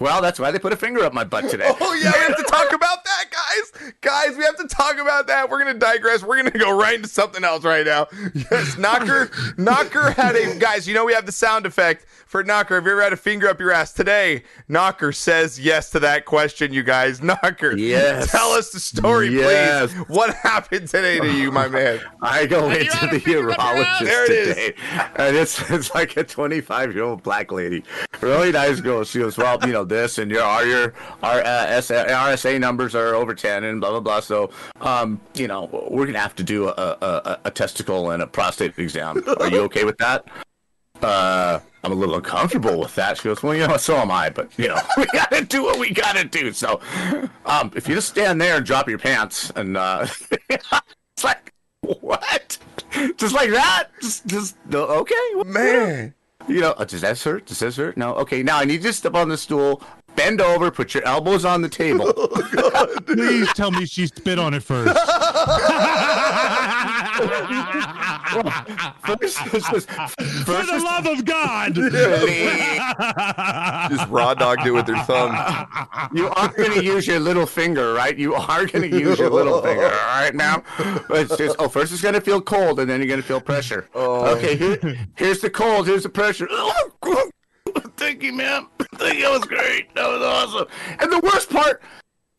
[0.00, 1.66] Well, that's why they put a finger up my butt today.
[1.80, 3.92] Oh yeah, we have to talk about that, guys.
[4.00, 5.48] Guys, we have to talk about that.
[5.50, 6.22] We're gonna digress.
[6.22, 8.06] We're gonna go right into something else right now.
[8.34, 9.30] Yes, Knocker.
[9.56, 10.86] Knocker had a guys.
[10.86, 12.74] You know we have the sound effect for Knocker.
[12.76, 14.42] Have you ever had a finger up your ass today?
[14.68, 16.72] Knocker says yes to that question.
[16.72, 17.76] You guys, Knocker.
[17.76, 18.30] Yes.
[18.30, 19.92] Tell us the story, Yes.
[19.92, 20.04] please.
[20.08, 22.00] What happened today to you, my man?
[22.20, 24.48] I go into the urologist There it is.
[24.54, 24.74] today,
[25.16, 27.84] and it's it's like a 25 year old black lady,
[28.20, 29.04] really nice girl.
[29.04, 33.14] She goes, well, you know this, and your our your our uh, RSA numbers are
[33.14, 34.20] over 10, and blah blah blah.
[34.20, 38.26] So, um, you know, we're gonna have to do a a, a, testicle and a
[38.26, 39.22] prostate exam.
[39.40, 40.26] Are you okay with that?
[41.02, 43.18] Uh, I'm a little uncomfortable with that.
[43.18, 45.78] She goes, well, you know, so am I, but you know, we gotta do what
[45.78, 46.52] we gotta do.
[46.52, 46.80] So,
[47.44, 50.06] um, if you just stand there and drop your pants, and uh,
[50.50, 52.58] it's like, what?
[53.16, 53.88] Just like that?
[54.00, 55.14] Just, just okay,
[55.44, 56.14] Man.
[56.48, 57.46] You know, does that hurt?
[57.46, 57.96] Does this hurt?
[57.96, 58.14] No.
[58.16, 59.82] Okay, now I need you to step on the stool,
[60.16, 62.12] bend over, put your elbows on the table.
[62.58, 64.88] Oh, Please tell me she spit on it first.
[69.06, 69.90] first, first, first,
[70.44, 71.74] For the love of God!
[73.90, 75.32] Just raw dogged it with her thumb.
[76.14, 78.16] you are going to use your little finger, right?
[78.18, 80.34] You are going to use your little finger, all right?
[80.34, 80.62] Now,
[81.10, 83.40] it's just, oh, first it's going to feel cold, and then you're going to feel
[83.40, 83.88] pressure.
[83.94, 84.36] Oh.
[84.36, 86.48] Okay, here, here's the cold, here's the pressure.
[87.96, 88.66] Thank you, man.
[88.98, 89.22] Thank you.
[89.24, 89.94] That was great.
[89.94, 90.68] That was awesome.
[91.00, 91.82] And the worst part,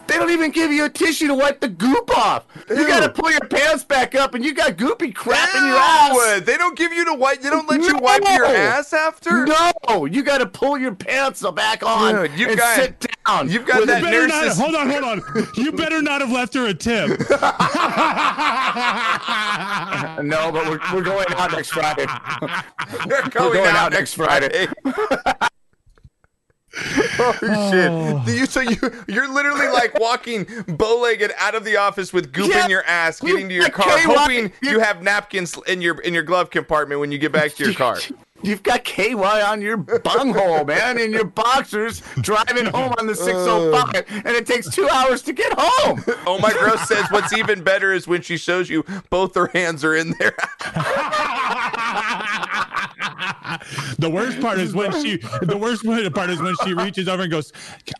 [0.07, 2.45] they don't even give you a tissue to wipe the goop off.
[2.69, 5.75] You got to pull your pants back up, and you got goopy crap in your
[5.75, 6.41] ass.
[6.45, 7.41] They don't give you to wipe.
[7.41, 9.45] They don't let you wipe your ass after.
[9.45, 13.49] No, you got to pull your pants back on Dude, you and got- sit down.
[13.49, 15.21] you've got with that a- better not, hold on, hold on.
[15.57, 17.19] You better not have left her a tip.
[20.23, 22.05] No, but we're, we're going out next Friday.
[23.05, 24.67] we're going, going out, out next next Friday.
[27.19, 28.25] oh shit!
[28.25, 32.49] Do you so you you're literally like walking bow-legged out of the office with goop
[32.51, 32.65] Yeah.
[32.65, 36.13] in your ass, getting to your car, KY hoping you have napkins in your in
[36.13, 37.97] your glove compartment when you get back to your car.
[38.43, 43.15] You've got KY on your bunghole, man, in your boxers, driving home on the uh.
[43.15, 46.03] 605, and it takes two hours to get home.
[46.27, 49.83] Oh my gross says what's even better is when she shows you both her hands
[49.83, 50.35] are in there.
[53.99, 55.17] the worst part is when she.
[55.41, 57.51] The worst part is when she reaches over and goes,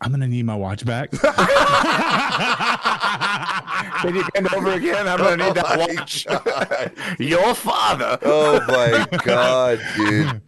[0.02, 1.12] "I'm gonna need my watch back."
[4.02, 5.08] Can you bend over again?
[5.08, 6.26] I'm gonna need that watch.
[7.20, 8.20] Your father.
[8.24, 10.42] Oh my god, dude.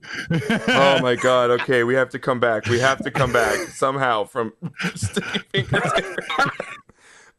[0.67, 1.51] Oh my god.
[1.51, 2.65] Okay, we have to come back.
[2.67, 4.53] We have to come back somehow from
[4.95, 5.91] sticky fingers.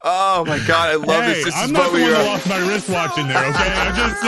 [0.02, 1.44] Oh my god, I love hey, this.
[1.44, 2.24] This I'm is not what the we one that are.
[2.24, 3.44] lost my wristwatch in there.
[3.50, 4.20] Okay, I'm just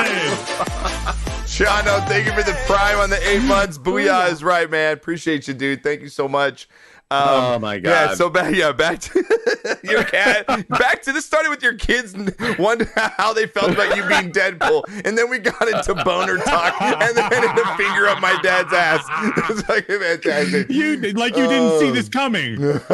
[1.16, 1.28] saying.
[1.52, 3.76] Chano, thank you for the prime on the eight months.
[3.76, 4.94] Booyah is right, man.
[4.94, 5.82] Appreciate you, dude.
[5.82, 6.66] Thank you so much.
[7.10, 7.90] Um, Oh, my god!
[7.90, 10.46] Yeah, so back, yeah, back to your cat.
[10.70, 12.14] back to this started with your kids
[12.58, 16.80] wonder how they felt about you being Deadpool, and then we got into boner talk,
[16.80, 19.04] and then the finger up my dad's ass.
[19.50, 20.70] It's like fantastic.
[20.70, 21.92] You like you didn't see Oh.
[21.92, 22.56] this coming.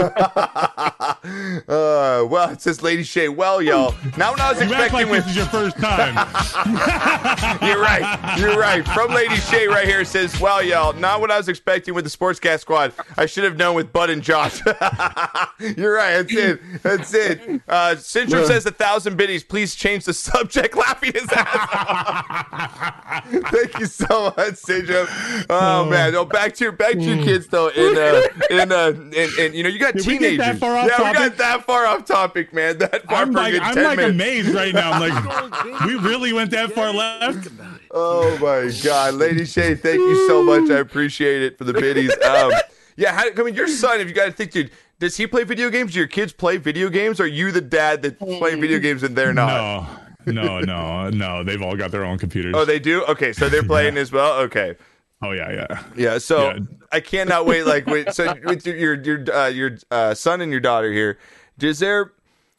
[1.68, 3.28] Uh, well, it says Lady Shay.
[3.28, 3.94] Well, y'all.
[4.16, 6.14] Now, when I was You expecting like with this is your first time.
[7.62, 8.36] You're right.
[8.38, 8.86] You're right.
[8.88, 12.10] From Lady Shay right here says, "Well, y'all, not what I was expecting with the
[12.10, 12.92] Sportscast squad.
[13.16, 14.60] I should have known with Bud and Josh."
[15.76, 16.22] You're right.
[16.22, 16.60] That's it.
[16.82, 17.60] That's it.
[17.68, 19.44] Uh, Syndrome says a thousand biddies.
[19.44, 20.76] Please change the subject.
[20.76, 23.28] Laughing his ass off.
[23.50, 25.06] Thank you so much, Syndrome.
[25.50, 26.12] Oh, man.
[26.12, 27.68] No, back to your back to your kids though.
[27.68, 30.38] In uh, in uh, in, in you know, you got Did we teenagers.
[30.38, 31.38] get that far off yeah, we got topic?
[31.38, 32.78] that far off topic, man.
[32.78, 34.14] That far I'm for a like good I'm 10 like minutes.
[34.14, 34.92] amazed right now.
[34.92, 37.48] I'm like, we really went that far left.
[37.90, 40.70] Oh my God, Lady Shay, thank you so much.
[40.70, 42.12] I appreciate it for the biddies.
[42.24, 42.52] Um,
[42.96, 45.44] yeah, how, I mean, your son, if you got to think, dude, does he play
[45.44, 45.92] video games?
[45.92, 47.20] Do your kids play video games?
[47.20, 49.88] Or are you the dad that's playing video games and they're not?
[50.26, 51.44] No, no, no, no.
[51.44, 52.54] They've all got their own computers.
[52.56, 53.04] Oh, they do.
[53.04, 54.40] Okay, so they're playing as well.
[54.40, 54.74] Okay,
[55.20, 55.82] Oh yeah, yeah.
[55.96, 56.18] yeah.
[56.18, 56.58] So Yeah.
[56.92, 57.64] I cannot wait.
[57.64, 61.18] Like, wait, so with your your your, uh, your uh, son and your daughter here,
[61.58, 62.12] does there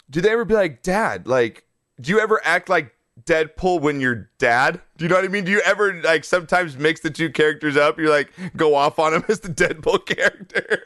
[0.09, 1.27] do they ever be like, Dad?
[1.27, 1.65] Like,
[2.01, 4.81] do you ever act like Deadpool when you're dad?
[4.97, 5.43] Do you know what I mean?
[5.43, 7.97] Do you ever like sometimes mix the two characters up?
[7.97, 10.83] You're like go off on him as the Deadpool character.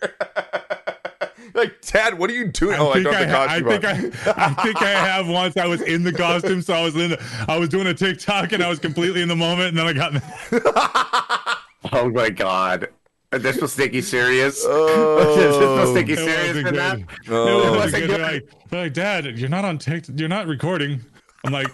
[1.54, 2.80] like, Dad, what are you doing?
[2.80, 3.86] oh, I think don't have the I, I think.
[4.28, 5.58] I, I think I have once.
[5.58, 7.12] I was in the costume, so I was in.
[7.12, 9.88] The, I was doing a TikTok, and I was completely in the moment, and then
[9.88, 11.60] I got.
[11.92, 12.88] Oh my god.
[13.32, 13.62] This oh.
[13.62, 14.64] was sticky serious.
[14.70, 15.36] Oh.
[15.36, 16.98] this was sticky It serious wasn't for that.
[16.98, 17.18] good.
[17.30, 17.48] Oh.
[17.48, 18.02] It wasn't wasn't good.
[18.02, 18.10] good.
[18.10, 20.20] They're like, they're like, Dad, you're not on TikTok.
[20.20, 21.02] You're not recording.
[21.46, 21.68] I'm like,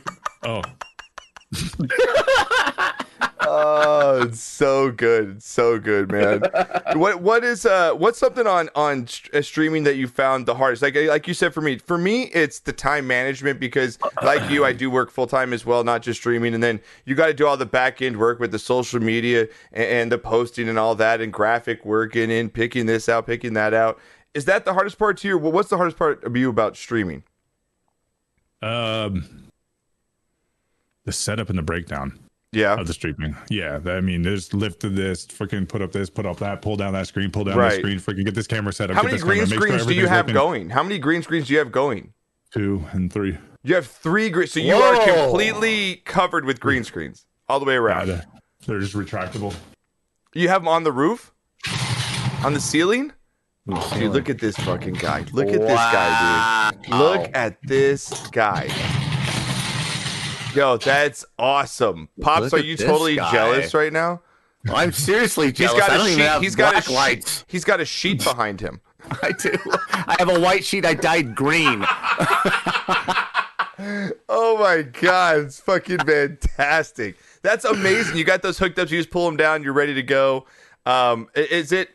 [0.45, 0.61] oh,
[3.41, 5.41] Oh, it's so good.
[5.41, 6.41] So good, man.
[6.95, 10.55] what what is uh what's something on on st- uh, streaming that you found the
[10.55, 10.81] hardest?
[10.81, 14.65] Like like you said for me, for me it's the time management because like you
[14.65, 17.33] I do work full time as well, not just streaming and then you got to
[17.33, 20.77] do all the back end work with the social media and, and the posting and
[20.77, 23.99] all that and graphic work and, and picking this out, picking that out.
[24.33, 25.37] Is that the hardest part to you?
[25.37, 27.23] What's the hardest part of you about streaming?
[28.61, 29.47] um,
[31.05, 32.19] the setup and the breakdown
[32.51, 32.73] Yeah.
[32.75, 33.35] of the streaming.
[33.49, 36.93] Yeah, I mean, there's lift this, freaking put up this, put up that, pull down
[36.93, 37.69] that screen, pull down Right.
[37.73, 38.95] that screen, freaking get this camera set up.
[38.95, 40.33] How get many this camera, green sure screens do you have working.
[40.33, 40.69] going?
[40.71, 42.13] How many green screens do you have going?
[42.51, 43.37] Two and three.
[43.61, 47.75] You have three green, so you are completely covered with green screens all the way
[47.75, 48.07] around.
[48.07, 48.25] they're,
[48.65, 49.53] they're just retractable.
[50.33, 51.31] You have them on the roof,
[52.43, 53.11] on the ceiling.
[53.93, 55.25] Dude, look at this fucking guy.
[55.33, 56.89] Look at this guy, dude.
[56.95, 58.69] Look at this guy.
[60.55, 62.09] Yo, that's awesome.
[62.21, 63.31] Pops, Look are you totally guy.
[63.31, 64.21] jealous right now?
[64.73, 65.79] I'm seriously He's jealous.
[65.79, 66.25] got I a don't even sheet.
[66.27, 66.93] have He's got a sheet.
[66.93, 67.45] lights.
[67.47, 68.81] He's got a sheet behind him.
[69.23, 69.51] I do.
[69.93, 70.85] I have a white sheet.
[70.85, 71.85] I dyed green.
[74.27, 77.15] Oh my god, it's fucking fantastic.
[77.43, 78.17] That's amazing.
[78.17, 78.91] You got those hooked up.
[78.91, 79.63] You just pull them down.
[79.63, 80.45] You're ready to go.
[80.85, 81.89] Um, is it?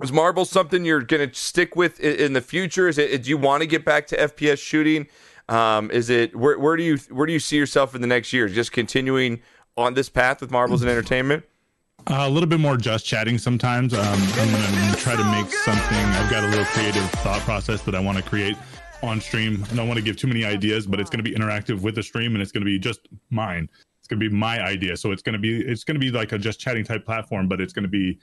[0.00, 2.88] Is marble something you're gonna stick with in the future?
[2.88, 3.24] Is it?
[3.24, 5.06] Do you want to get back to FPS shooting?
[5.52, 6.34] Um, is it?
[6.34, 8.48] Where, where do you where do you see yourself in the next year?
[8.48, 9.42] Just continuing
[9.76, 11.44] on this path with marbles and entertainment?
[12.06, 13.92] Uh, a little bit more just chatting sometimes.
[13.92, 15.98] Um, I'm gonna try to make something.
[15.98, 18.56] I've got a little creative thought process that I want to create
[19.02, 19.64] on stream.
[19.70, 21.96] I don't want to give too many ideas, but it's going to be interactive with
[21.96, 23.68] the stream, and it's going to be just mine.
[23.98, 24.96] It's going to be my idea.
[24.96, 27.46] So it's going to be it's going to be like a just chatting type platform,
[27.46, 28.18] but it's going to be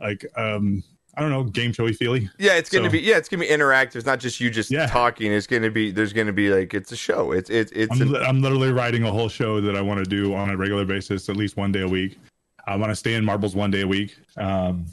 [0.00, 0.82] like um,
[1.14, 2.30] I don't know, game showy feely.
[2.38, 3.96] Yeah, it's gonna So- be yeah, it's gonna be interactive.
[3.96, 4.86] It's not just you just Yeah.
[4.86, 5.30] talking.
[5.32, 7.32] It's gonna be there's gonna be like it's a show.
[7.32, 10.08] It's it's it's I'm, an- I'm literally writing a whole show that I want to
[10.08, 12.18] do on a regular basis, at least one day a week.
[12.66, 14.16] I want to stay in marbles one day a week.
[14.36, 14.86] Um,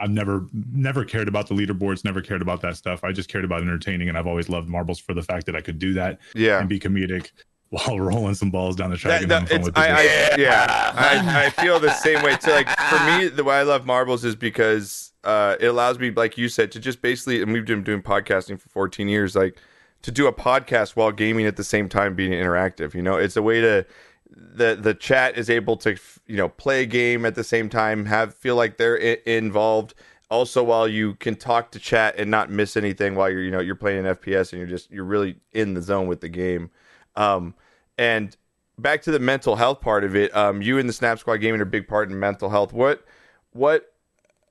[0.00, 3.04] I've never never cared about the leaderboards, never cared about that stuff.
[3.04, 5.60] I just cared about entertaining, and I've always loved marbles for the fact that I
[5.60, 6.58] could do that yeah.
[6.58, 7.30] and be comedic
[7.70, 9.22] while rolling some balls down the track.
[9.22, 9.88] That, and that, fun with I.
[9.88, 10.02] I,
[10.36, 12.50] yeah, I, I feel the same way too.
[12.50, 16.36] Like for me, the way I love marbles is because uh, it allows me, like
[16.36, 19.56] you said, to just basically, and we've been doing podcasting for 14 years, like
[20.02, 22.92] to do a podcast while gaming at the same time, being interactive.
[22.94, 23.86] You know, it's a way to
[24.34, 25.96] the the chat is able to
[26.26, 29.94] you know play a game at the same time, have feel like they're I- involved.
[30.28, 33.60] Also, while you can talk to chat and not miss anything while you're you know
[33.60, 36.70] you're playing an FPS and you're just you're really in the zone with the game.
[37.16, 37.54] Um,
[38.00, 38.34] and
[38.78, 41.60] back to the mental health part of it, um, you and the Snap Squad gaming
[41.60, 42.72] are a big part in mental health.
[42.72, 43.04] What
[43.52, 43.92] what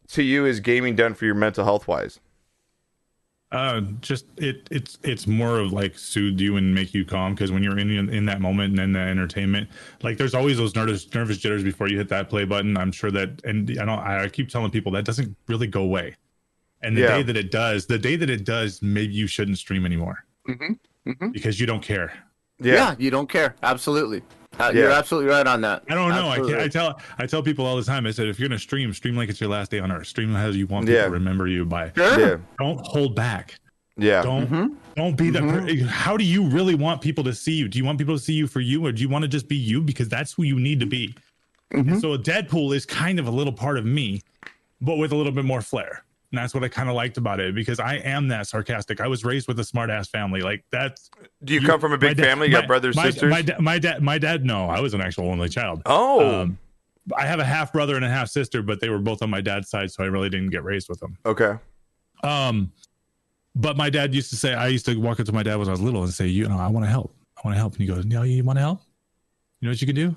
[0.10, 2.20] to you is gaming done for your mental health wise?
[3.52, 7.52] Uh, just it it's it's more of like soothe you and make you calm because
[7.52, 9.68] when you're in in that moment and in the entertainment,
[10.04, 12.78] like there's always those nervous nervous jitters before you hit that play button.
[12.78, 14.00] I'm sure that, and I don't.
[14.00, 16.16] I keep telling people that doesn't really go away.
[16.84, 17.08] And the Yeah.
[17.08, 20.80] day that it does, the day that it does, maybe you shouldn't stream anymore Mhm,
[21.08, 21.34] mhm.
[21.34, 22.14] because you don't care.
[22.60, 22.74] Yeah.
[22.74, 22.96] Yeah.
[23.00, 23.56] you don't care.
[23.64, 24.22] Absolutely.
[24.60, 24.82] Uh, Yeah.
[24.82, 25.84] You're absolutely right on that.
[25.90, 26.28] I don't know.
[26.30, 26.56] I can't.
[26.60, 28.06] I tell I tell people all the time.
[28.06, 30.08] I said if you're gonna stream, stream like it's your last day on earth.
[30.08, 31.06] Stream as you want people Yeah.
[31.06, 31.92] to remember you by.
[31.96, 32.20] Sure.
[32.20, 32.38] Yeah.
[32.60, 33.56] Don't hold back.
[33.98, 34.22] Yeah.
[34.22, 34.76] Don't Mhm.
[34.98, 35.44] don't be that.
[35.44, 35.86] Mhm.
[35.86, 37.68] How do you really want people to see you?
[37.70, 39.48] Do you want people to see you for you, or do you want to just
[39.48, 41.16] be you because that's who you need to be?
[41.74, 41.92] Mhm.
[41.92, 44.22] And so Deadpool is kind of a little part of me,
[44.82, 46.04] but with a little bit more flair.
[46.32, 49.02] And that's what I kind of liked about it because I am that sarcastic.
[49.02, 50.42] I was raised with a smart ass family.
[50.42, 51.10] Like that's
[51.44, 52.48] Do you, you- come from a big dad- family?
[52.48, 53.32] You got my- brothers, my, sisters?
[53.32, 54.46] My, da- my dad, my dad.
[54.46, 55.82] No, I was an actual only child.
[55.88, 56.60] oh, Um,
[57.18, 59.42] I have a half brother and a half sister, but they were both on my
[59.42, 61.18] dad's side, so I really didn't get raised with them.
[61.26, 61.56] okay.
[62.24, 62.72] Um,
[63.56, 65.68] but my dad used to say, I used to walk up to my dad when
[65.68, 67.16] I was little and say, you know, I want to help.
[67.38, 67.74] I want to help.
[67.74, 68.82] And he goes, no, you want to help?
[69.60, 70.16] You know what you can do?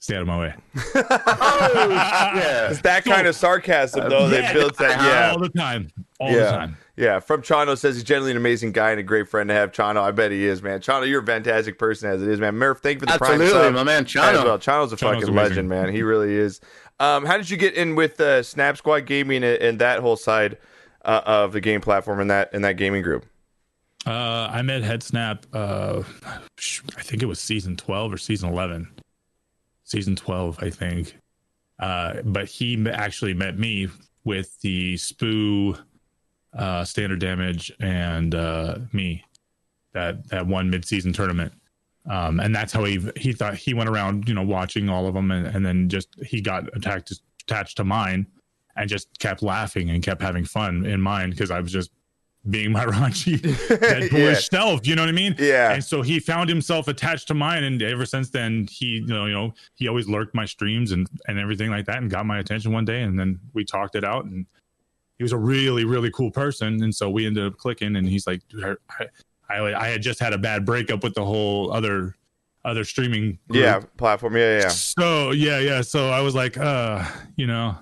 [0.00, 0.54] Stay out of my way.
[0.94, 2.68] yeah.
[2.70, 5.00] It's that kind of sarcasm, though, that Yeah, builds that.
[5.02, 5.30] Yeah.
[5.32, 5.88] all the time,
[6.18, 6.50] all the Yeah.
[6.50, 6.76] time.
[6.96, 9.72] Yeah, from Chano says he's generally an amazing guy and a great friend to have.
[9.72, 10.80] Chano, I bet he is, man.
[10.80, 12.56] Chano, you're a fantastic person as it is, man.
[12.56, 14.44] Murph, thank you for the prime Absolutely, my man as Chano.
[14.44, 14.58] well.
[14.58, 15.34] Chano's a Chano's fucking amazing.
[15.34, 15.88] legend, man.
[15.92, 16.60] He really is.
[16.98, 20.16] Um, how did you get in with uh, Snap Squad Gaming and, and that whole
[20.16, 20.58] side
[21.04, 23.24] uh, of the game platform and that in that gaming group?
[24.06, 25.44] Uh, I met HeadSnap.
[25.54, 26.02] Uh,
[26.96, 28.88] I think it was season twelve or season eleven.
[29.90, 31.16] Season twelve, I think.
[31.78, 33.88] Uh, but he actually met me
[34.24, 35.78] with the Spoo,
[36.56, 39.24] uh, Standard Damage, and uh, me.
[39.92, 41.52] That that one mid-season tournament.
[42.08, 45.14] Um, and that's how he he thought he went around, you know, watching all of
[45.14, 47.12] them, and, and then just he got attacked
[47.42, 48.26] attached to mine,
[48.76, 51.90] and just kept laughing and kept having fun in mine because I was just
[52.48, 53.38] being my raunchy
[53.68, 54.34] Deadpoolish Yeah.
[54.34, 54.86] self.
[54.86, 55.34] You know what I mean?
[55.38, 55.72] Yeah.
[55.72, 59.26] And so he found himself attached to mine, and ever since then, he you know
[59.26, 62.38] you know he always lurked my streams and and everything like that, and got my
[62.38, 64.46] attention one day, and then we talked it out, and
[65.18, 68.26] he was a really really cool person, and so we ended up clicking, and he's
[68.26, 69.06] like, dude, I
[69.50, 72.14] I, I had just had a bad breakup with the whole other
[72.64, 73.62] other streaming group.
[73.64, 74.36] Yeah, platform.
[74.36, 74.68] Yeah, yeah.
[74.68, 75.80] So yeah, yeah.
[75.82, 77.04] So I was like, uh,
[77.36, 77.76] you know,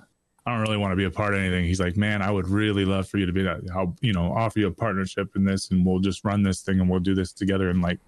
[0.49, 1.65] I don't really want to be a part of anything.
[1.65, 3.59] He's like, man, I would really love for you to be that.
[3.75, 6.79] I'll, you know, offer you a partnership in this, and we'll just run this thing,
[6.79, 7.99] and we'll do this together, and like,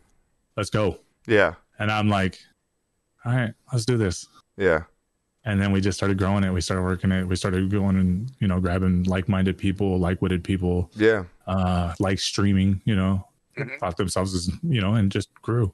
[0.57, 0.97] let's go.
[1.27, 2.39] Yeah, And I'm like,
[3.25, 4.27] all right, let's do this.
[4.57, 4.83] yeah.
[5.43, 6.51] And then we just started growing it.
[6.53, 7.27] We started working it.
[7.27, 11.23] We started going and you know grabbing like-minded people, like-witted people, Yeah.
[11.47, 12.81] uh, like streaming.
[12.85, 13.27] You know,
[13.57, 13.77] Mm-hmm.
[13.79, 15.73] thought themselves as you know, and just grew.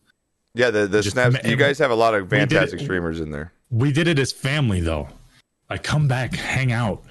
[0.55, 1.37] Yeah, the, the Just snaps.
[1.45, 3.51] You guys have a lot of fantastic streamers in there.
[3.69, 5.09] we did it as family though.
[5.69, 7.03] Like come back, hang out,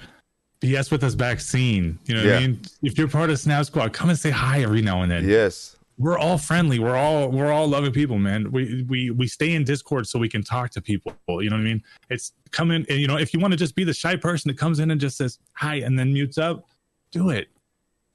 [0.61, 1.99] BS with us back scene.
[2.05, 2.37] You know what Yeah.
[2.37, 2.61] I mean?
[2.81, 5.27] If you're part of Snap Squad, come and say hi every now and then.
[5.27, 5.75] Yes.
[5.99, 6.77] We're all friendly.
[6.77, 8.51] We're all we're all loving people, man.
[8.51, 11.13] We we we stay in Discord so we can talk to people.
[11.27, 11.83] You know what I mean?
[12.09, 14.49] It's come in and you know, if you want to just be the shy person
[14.49, 16.67] that comes in and just says hi and then mutes up,
[17.11, 17.47] do it.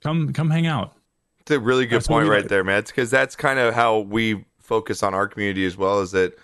[0.01, 0.97] Come come hang out.
[1.41, 2.85] It's a really good That's point right there, man.
[2.85, 6.01] Because that's kind of how we focus on our community as well.
[6.01, 6.39] Is that,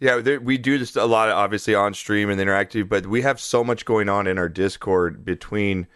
[0.00, 3.22] yeah, there, we do this a lot, of, obviously on stream and interactive, but we
[3.22, 5.86] have so much going on in our Discord between,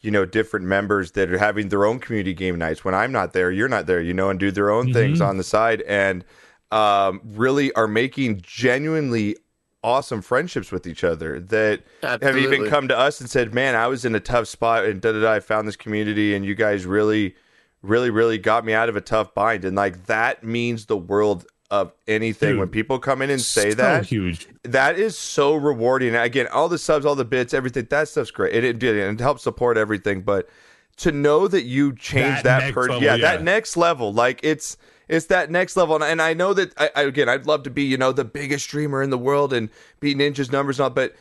[0.00, 2.84] you know, different members that are having their own community game nights.
[2.84, 5.28] When I'm not there, you're not there, you know, and do their own things Mm-hmm.
[5.28, 6.24] on the side, and
[6.70, 9.36] um, really are making genuinely
[9.84, 13.86] awesome friendships with each other that have even come to us and said, "Man, I
[13.88, 15.32] was in a tough spot, and da da da.
[15.32, 17.36] I found this community, and you guys really."
[17.84, 21.44] really really got me out of a tough bind and like that means the world
[21.72, 24.46] of anything Dude, when people come in and say So that huge.
[24.62, 28.54] that is so rewarding again all the subs all the bits everything that stuff's great
[28.54, 30.50] it, it, did it helps support everything but
[30.98, 33.22] to know that you changed That that, next per- level, yeah, yeah.
[33.22, 34.76] that next level like it's
[35.08, 37.70] it's that next level and, and i know that I, I again i'd love to
[37.70, 40.90] be you know the biggest streamer in the world and beat ninja's numbers and all
[40.90, 41.14] but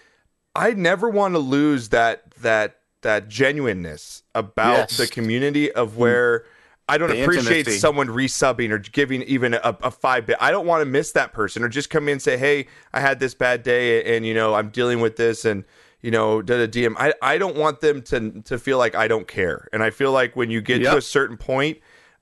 [0.53, 4.97] i never want to lose that that that genuineness about Yes.
[4.97, 5.95] the community of mm.
[5.95, 6.43] where
[6.91, 7.79] I don't The appreciate intimacy.
[7.79, 10.35] someone resubbing or giving even a, a five bit.
[10.41, 12.99] I don't want to miss that person or just come in and say, "Hey, I
[12.99, 15.63] had this bad day, and you know I'm dealing with this, and
[16.01, 19.07] you know da da DM." I I don't want them to to feel like I
[19.07, 21.77] don't care, and I feel like when you get to a certain point,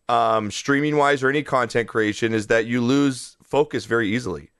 [0.07, 4.51] um, streaming wise or any content creation, is that you lose focus very easily,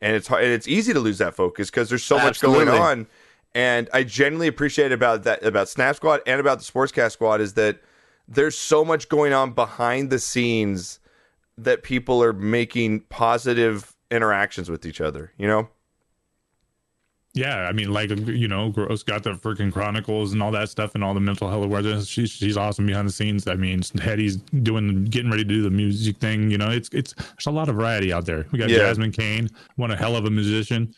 [0.00, 2.68] and it's hard, and it's easy to lose that focus because there's so much going
[2.68, 3.06] on.
[3.54, 7.52] And I genuinely appreciate about that about Snap Squad and about the Sportscast Squad is
[7.54, 7.80] that
[8.28, 11.00] there's so much going on behind the scenes
[11.58, 15.32] that people are making positive interactions with each other.
[15.36, 15.68] You know?
[17.34, 20.94] yeah, I mean, like you know, Gross got the freaking chronicles and all that stuff
[20.94, 22.06] and all the mental health awareness.
[22.06, 23.48] She's she's awesome behind the scenes.
[23.48, 26.50] I mean, Hetty's doing getting ready to do the music thing.
[26.50, 28.46] You know, it's it's there's a lot of variety out there.
[28.52, 28.78] We got Yeah.
[28.78, 30.94] Jasmine Kane, one a hell of a musician.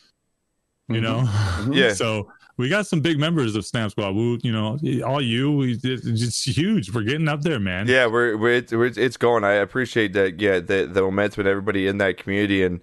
[0.89, 1.03] You mm-hmm.
[1.03, 1.73] know, mm-hmm.
[1.73, 1.93] Yeah.
[1.93, 4.15] so we got some big members of Snap Squad.
[4.15, 6.93] Woo, you know, all you, we- it's huge.
[6.93, 7.87] We're getting up there, man.
[7.87, 9.43] Yeah, we're, we're, it's, we're it's going.
[9.43, 10.39] I appreciate that.
[10.39, 12.81] Yeah, the the momentum and everybody in that community and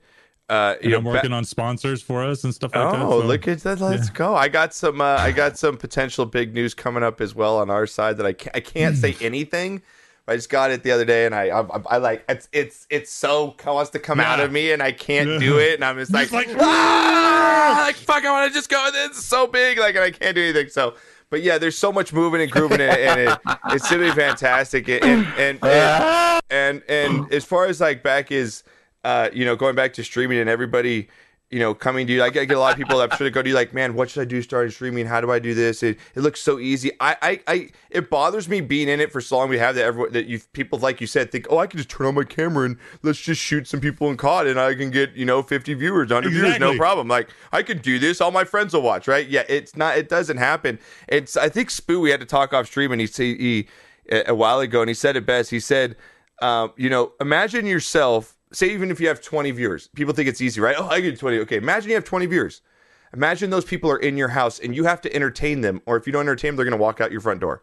[0.49, 3.01] uh, you And know, I'm ba- working on sponsors for us and stuff like that.
[3.03, 3.81] Oh, so- look at that!
[3.81, 4.35] Let's go.
[4.35, 5.01] I got some.
[5.01, 8.27] Uh, I got some potential big news coming up as well on our side that
[8.27, 9.81] I can't, I can't say anything.
[10.29, 13.13] I just got it the other day, and I I, I like it's it's it's
[13.13, 16.13] so wants to come out of me, and I can't do it, and I'm just
[16.13, 18.89] like, Just like, ah, like fuck, I want to just go.
[18.95, 20.69] Is so big, like, and I can't do anything.
[20.69, 20.95] So,
[21.31, 23.39] but yeah, there's so much moving and grooving, and, and it,
[23.71, 24.89] it's simply fantastic.
[24.89, 28.63] And and and, and and and as far as like back is
[29.05, 31.09] uh you know going back to streaming and everybody
[31.53, 32.23] you know coming to you.
[32.23, 33.95] I get, I get a lot of people that should go to you like man
[33.95, 35.07] what should i do starting streaming?
[35.07, 35.83] How do i do this?
[35.83, 36.91] It, it looks so easy.
[36.99, 39.51] I, I i it bothers me being in it for so long.
[39.51, 41.91] We have that everyone that you people like you said think oh i can just
[41.91, 44.91] turn on my camera and let's just shoot some people in cod and i can
[44.91, 47.07] get you know 50 viewers 100 viewers no problem.
[47.07, 48.21] Like i could do this.
[48.21, 49.29] All my friends will watch right?
[49.29, 50.79] Yeah it's not it doesn't happen.
[51.09, 53.69] It's i think spoo we had to talk off stream and he he, he
[54.11, 55.51] a a while ago and he said it best.
[55.51, 55.97] He said
[56.43, 60.41] um, you know, imagine yourself, say, even if you have 20 viewers, people think it's
[60.41, 60.77] easy, right?
[60.79, 61.39] Oh, I get 20.
[61.41, 62.61] Okay, imagine you have 20 viewers.
[63.15, 66.07] Imagine those people are in your house and you have to entertain them, or if
[66.07, 67.63] you don't entertain them, they're going to walk out your front door.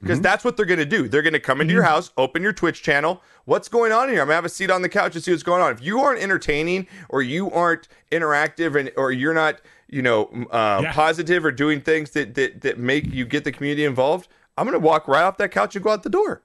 [0.00, 1.06] Because that's what they're going to do.
[1.06, 3.22] They're going to come into your house, open your Twitch channel.
[3.44, 4.20] What's going on here?
[4.20, 5.70] I'm going to have a seat on the couch and see what's going on.
[5.70, 10.80] If you aren't entertaining or you aren't interactive and or you're not, you know, uh,
[10.82, 10.92] Yeah.
[10.92, 14.26] positive or doing things that, that, that make you get the community involved,
[14.58, 16.42] I'm going to walk right off that couch and go out the door.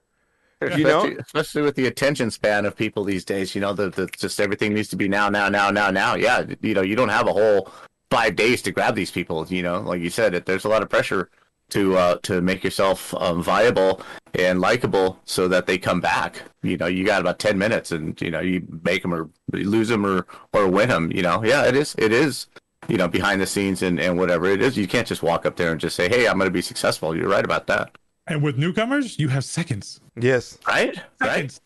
[0.62, 0.97] You know?
[0.99, 4.39] especially, especially with the attention span of people these days, you know, the, the just
[4.39, 6.16] everything needs to be now, now, now, now, now.
[6.16, 7.72] Yeah, you know, you don't have a whole
[8.10, 9.45] five days to grab these people.
[9.47, 11.30] You know, like you said, there's a lot of pressure
[11.70, 14.01] to uh, to make yourself um, viable
[14.34, 16.43] and likable so that they come back.
[16.64, 19.89] You know, you got about ten minutes, and you know, you make them or lose
[19.89, 21.12] them or or win them.
[21.12, 22.47] You know, yeah, it is, it is.
[22.88, 25.58] You know, behind the scenes and, and whatever it is, you can't just walk up
[25.58, 27.97] there and just say, "Hey, I'm going to be successful." You're right about that,
[28.28, 30.00] And with newcomers, you have seconds.
[30.20, 30.58] Yes.
[30.68, 31.00] right?
[31.22, 31.58] Right.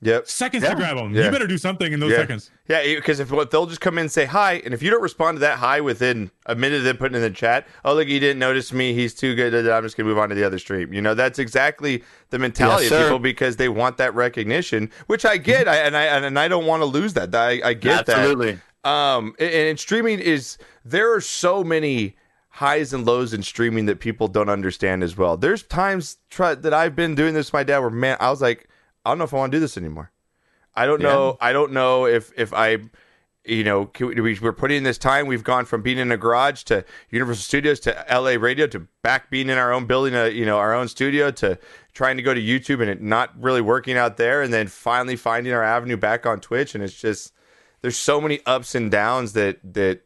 [0.00, 0.28] Yep.
[0.28, 0.70] Seconds Yeah.
[0.70, 1.12] to grab them.
[1.12, 1.24] Yeah.
[1.24, 2.18] You better do something in those Yeah.
[2.18, 2.52] seconds.
[2.68, 5.02] Yeah, because if what they'll just come in and say hi, and if you don't
[5.02, 8.06] respond to that hi within a minute of them putting in the chat, oh look,
[8.06, 9.52] he didn't notice me, he's too good.
[9.68, 10.92] I'm just gonna move on to the other stream.
[10.92, 15.24] You know, that's exactly the mentality Yes, of people because they want that recognition, which
[15.24, 17.34] I get, I, and I and I don't want to lose that.
[17.34, 18.18] I, I get that.
[18.18, 18.60] Absolutely.
[18.84, 22.14] Um, and, and streaming is there are so many
[22.50, 25.36] highs and lows in streaming that people don't understand as well.
[25.36, 28.40] There's times try, that I've been doing this with my dad where man, I was
[28.40, 28.68] like,
[29.04, 30.10] I don't know if I want to do this anymore.
[30.74, 31.36] I don't know.
[31.40, 32.78] I don't know if if I,
[33.44, 35.26] you know, can we, we- we're putting in this time.
[35.26, 39.30] We've gone from being in a garage to Universal Studios to LA Radio to back
[39.30, 41.58] being in our own building, a you know, our own studio to
[41.94, 45.16] trying to go to YouTube and it not really working out there, and then finally
[45.16, 46.74] finding our avenue back on Twitch.
[46.74, 47.32] And it's just
[47.80, 50.02] there's so many ups and downs that that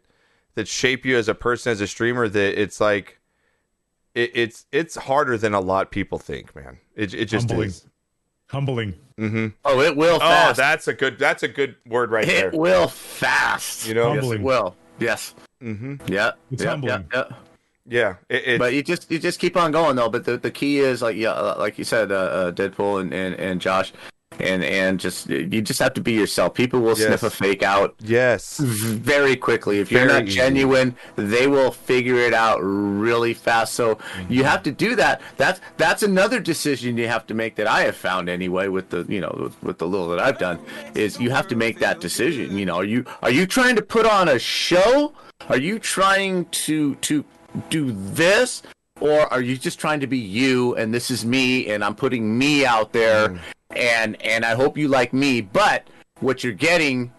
[0.54, 3.20] that shape you as a person as a streamer that it's like
[4.14, 6.78] it, it's it's harder than a lot people think, man.
[6.94, 7.68] It it just Humbling.
[7.68, 7.86] is.
[8.48, 8.94] Humbling.
[9.64, 12.48] Oh, it will Oh, that's a good that's a good word right there.
[12.48, 13.86] it will fast.
[13.86, 14.14] You know?
[14.14, 14.76] yes, it will.
[14.98, 15.34] Yes.
[15.62, 15.96] Mm-hmm.
[16.06, 16.32] Yeah.
[16.50, 17.08] It's yeah, humbling.
[17.12, 17.36] Yeah, yeah.
[17.84, 20.08] Yeah, it, it, But you just you just keep on going though.
[20.08, 23.12] But the, the key is like yeah, uh, like you said, uh, uh, Deadpool and,
[23.12, 23.92] and, and Josh,
[24.42, 26.54] and and just you just have to be yourself.
[26.54, 27.06] People will Yes.
[27.06, 29.78] sniff a fake out yes, very quickly.
[29.80, 30.36] If you're not easy.
[30.36, 33.74] genuine, they will figure it out really fast.
[33.74, 34.32] So Mm-hmm.
[34.32, 35.20] you have to do that.
[35.36, 39.04] That's that's another decision you have to make that I have found anyway with the
[39.08, 40.58] you know with, with the little that I've done
[40.94, 42.56] is you have to make that decision.
[42.58, 45.12] You know, are you are you trying to put on a show?
[45.48, 47.24] Are you trying to to
[47.70, 48.62] do this?
[49.02, 52.38] Or are you just trying to be you and this is me and I'm putting
[52.38, 53.38] me out there Mm.
[53.74, 55.88] and and I hope you like me, but
[56.20, 57.10] what you're getting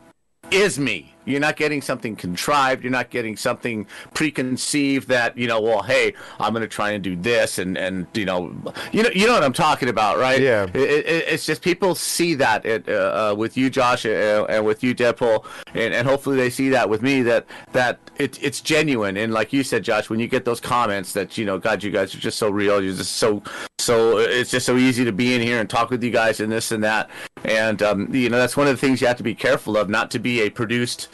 [0.50, 1.13] is me.
[1.26, 2.84] You're not getting something contrived.
[2.84, 5.62] You're not getting something preconceived that you know.
[5.62, 8.54] Well, hey, I'm going to try and do this, and and you know,
[8.92, 10.42] you know, you know what I'm talking about, right?
[10.42, 10.68] Yeah.
[10.74, 14.66] It, it, it's just people see that it, uh, uh, with you, Josh, uh, and
[14.66, 18.62] with you, Deadpool, and, and hopefully they see that with me that that it, it's
[18.62, 19.18] genuine.
[19.18, 21.92] And like you said, Josh, when you get those comments that you know, God, you
[21.92, 22.82] guys are just so real.
[22.82, 23.42] You're just so
[23.84, 24.18] so.
[24.18, 26.72] It's just so easy to be in here and talk with you guys and this
[26.72, 27.10] and that.
[27.44, 29.90] And um, you know, that's one of the things you have to be careful of,
[29.90, 31.10] not to be a produced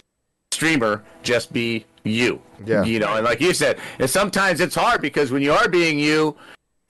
[0.52, 2.42] streamer, just be you.
[2.66, 2.84] Yeah.
[2.84, 6.00] You know, and like you said, and sometimes it's hard because when you are being
[6.00, 6.36] you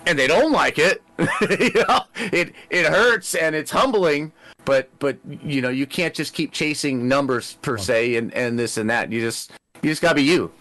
[0.05, 4.31] and they don't like it, you know, it it hurts and it's humbling.
[4.65, 8.77] But but you know, you can't just keep chasing numbers per se and, and this
[8.77, 9.11] and that.
[9.11, 9.51] You just
[9.81, 10.51] you just gotta be you.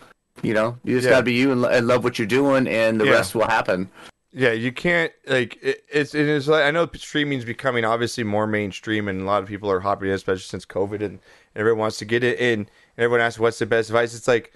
[0.42, 1.14] You know, you just Yeah.
[1.14, 3.12] gotta be you and, and love what you're doing, and the Yeah.
[3.12, 3.88] rest will happen.
[4.32, 8.46] Yeah, you can't like it, it's it is like I know streaming's becoming obviously more
[8.46, 11.18] mainstream, and a lot of people are hopping in, especially since COVID, and
[11.56, 12.60] everyone wants to get it in.
[12.60, 12.68] And
[12.98, 14.52] everyone asks, "What's the best advice?" It's like,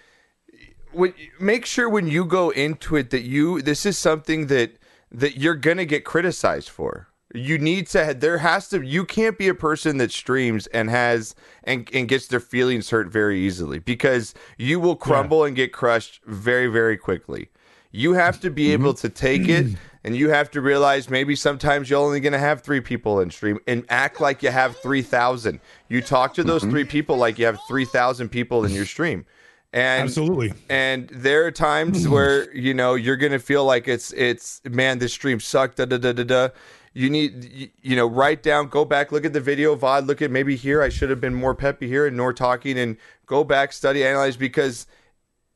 [0.92, 4.72] when, make sure when you go into it that you this is something that
[5.10, 7.08] that you're gonna get criticized for.
[7.34, 8.14] You need to.
[8.14, 8.82] There has to.
[8.82, 13.08] You can't be a person that streams and has and and gets their feelings hurt
[13.08, 17.48] very easily because you will crumble and get crushed very very quickly.
[17.92, 19.06] You have to be able mm-hmm.
[19.06, 19.66] to take it
[20.04, 23.30] and you have to realize maybe sometimes you're only going to have three people in
[23.30, 25.60] stream and act like you have 3,000.
[25.88, 26.70] You talk to those mm-hmm.
[26.70, 29.26] three people like you have 3,000 people in your stream.
[29.74, 30.52] And Absolutely.
[30.68, 35.14] and there are times where you know you're gonna feel like it's it's man this
[35.14, 36.48] stream sucked da da da da da.
[36.92, 40.30] You need you, know write down, go back, look at the video VOD, look at
[40.30, 43.72] maybe here I should have been more peppy here and more talking, and go back,
[43.72, 44.86] study, analyze because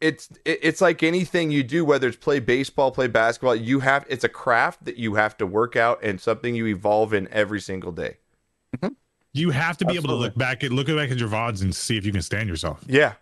[0.07, 3.55] it's it's like anything you do, whether it's play baseball, play basketball.
[3.57, 7.13] You have it's a craft that you have to work out and something you evolve
[7.15, 8.19] in every single day.
[8.77, 8.95] Mm-hmm.
[9.33, 11.75] You have to be able to look back at look back at your VODs and
[11.75, 12.81] see if you can stand yourself.
[12.87, 13.15] Yeah.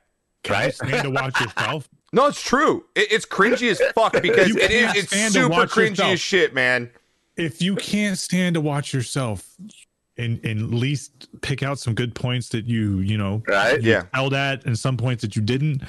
[0.43, 1.89] Can you stand to watch yourself?
[2.13, 2.85] No, it's true.
[2.95, 4.95] It, it's cringy as fuck because it is.
[4.95, 6.13] It's super watch cringy yourself.
[6.13, 6.89] as shit, man.
[7.37, 9.45] If you can't stand to watch yourself,
[10.17, 13.83] and, and at least pick out some good points that you you know Right?
[13.83, 14.05] you Yeah.
[14.15, 15.83] held at and some points that you didn't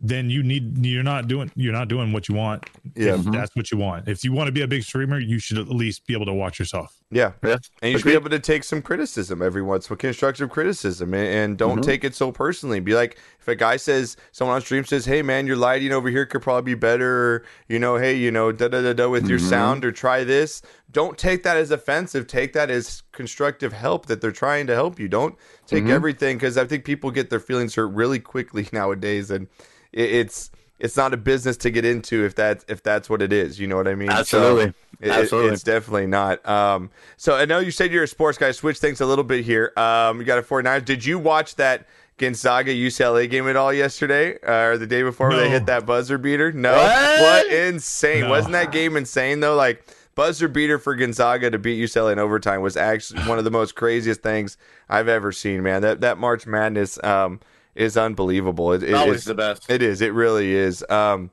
[0.00, 3.16] then you need you're not doing you're not doing what you want Yeah.
[3.16, 5.58] if that's what you want if you want to be a big streamer you should
[5.58, 7.32] at least be able to watch yourself Yeah.
[7.42, 7.56] Yeah.
[7.82, 10.50] And you should be able to take some criticism every once in a while, constructive
[10.50, 11.90] criticism, and, and don't mm-hmm.
[11.90, 12.80] take it so personally.
[12.80, 16.10] Be like, if a guy says, someone on stream says, "Hey, man, your lighting over
[16.10, 19.08] here could probably be better," or, you know, "Hey, you know, da da da da
[19.08, 19.48] with your mm-hmm.
[19.48, 22.26] sound," or "Try this." Don't take that as offensive.
[22.26, 25.08] Take that as constructive help that they're trying to help you.
[25.08, 25.36] Don't
[25.66, 29.48] take everything because I think people get their feelings hurt really quickly nowadays, and
[29.92, 33.32] it, it's it's not a business to get into if that if that's what it
[33.32, 33.58] is.
[33.58, 34.10] You know what I mean?
[34.10, 34.64] So, Absolutely.
[34.64, 35.52] it- it- Absolutely.
[35.52, 36.46] it's definitely not.
[36.48, 38.50] Um, so I know you said you're a sports guy.
[38.50, 39.72] Switch things a little bit here.
[39.76, 40.84] Um, you got a 49ers.
[40.84, 41.86] Did you watch that
[42.16, 45.86] Gonzaga UCLA game at all yesterday uh, or the day before where they hit that
[45.86, 46.50] buzzer beater?
[46.50, 46.72] No.
[46.72, 47.20] What?
[47.20, 48.22] What insane.
[48.22, 48.30] No.
[48.30, 49.54] Wasn't that game insane though?
[49.54, 49.84] Like
[50.16, 53.76] buzzer beater for Gonzaga to beat UCLA in overtime was actually one of the most
[53.76, 54.56] craziest things
[54.88, 55.82] I've ever seen, man.
[55.82, 57.38] That that March Madness um,
[57.78, 58.72] is unbelievable.
[58.72, 59.70] It, it- Always the best.
[59.70, 60.00] It is.
[60.02, 60.84] It really is.
[60.90, 61.30] Um,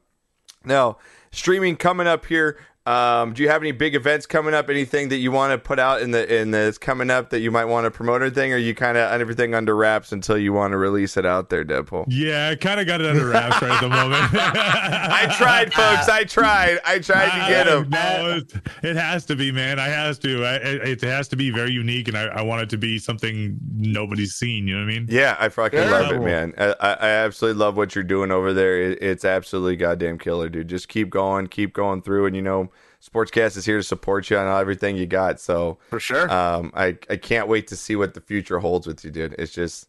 [0.64, 0.98] now,
[1.32, 2.58] streaming coming up here.
[2.86, 4.70] Um, do you have any big events coming up?
[4.70, 7.50] Anything that you want to put out in the in that's coming up that you
[7.50, 8.54] might want to promote or anything?
[8.54, 11.66] Or you kind of everything under wraps until you want to release it out there,
[11.66, 12.06] Deadpool?
[12.10, 16.08] yeah i kind of got it under wraps right at the moment I tried, folks.
[16.10, 16.78] I tried.
[16.86, 17.90] I tried to get I- him.
[17.90, 19.80] no, it, it has to be, man.
[19.80, 20.44] I has to.
[20.46, 23.00] I, it, it has to be very unique, and I, I want it to be
[23.00, 24.68] something nobody's seen.
[24.68, 25.08] You know what I mean?
[25.10, 25.90] Yeah, I fucking Yeah.
[25.92, 26.54] love it, man.
[26.58, 28.80] I, I I absolutely love what you're doing over there.
[28.80, 30.68] It, it's absolutely goddamn killer, dude.
[30.68, 32.70] Just keep going, keep going through, and you know,
[33.06, 35.40] Sportscast is here to support you on everything you got.
[35.40, 36.32] So For sure.
[36.32, 39.36] um, I I can't wait to see what the future holds with you, dude.
[39.38, 39.88] It's just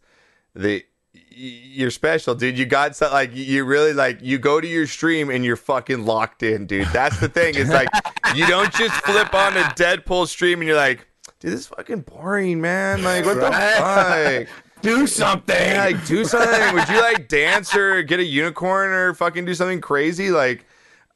[0.54, 0.84] the
[1.30, 2.58] you're special, dude.
[2.58, 6.04] You got some like you really like you go to your stream and you're fucking
[6.04, 6.88] locked in, dude.
[6.88, 7.54] That's the thing.
[7.56, 7.88] It's like
[8.34, 11.06] you don't just flip on a Deadpool stream and you're like,
[11.40, 13.02] dude, this is fucking boring, man.
[13.02, 14.46] Like what the fuck?
[14.82, 15.56] Do something.
[15.56, 16.74] Yeah, like do something.
[16.74, 20.30] Would you like dance or get a unicorn or fucking do something crazy?
[20.30, 20.66] Like,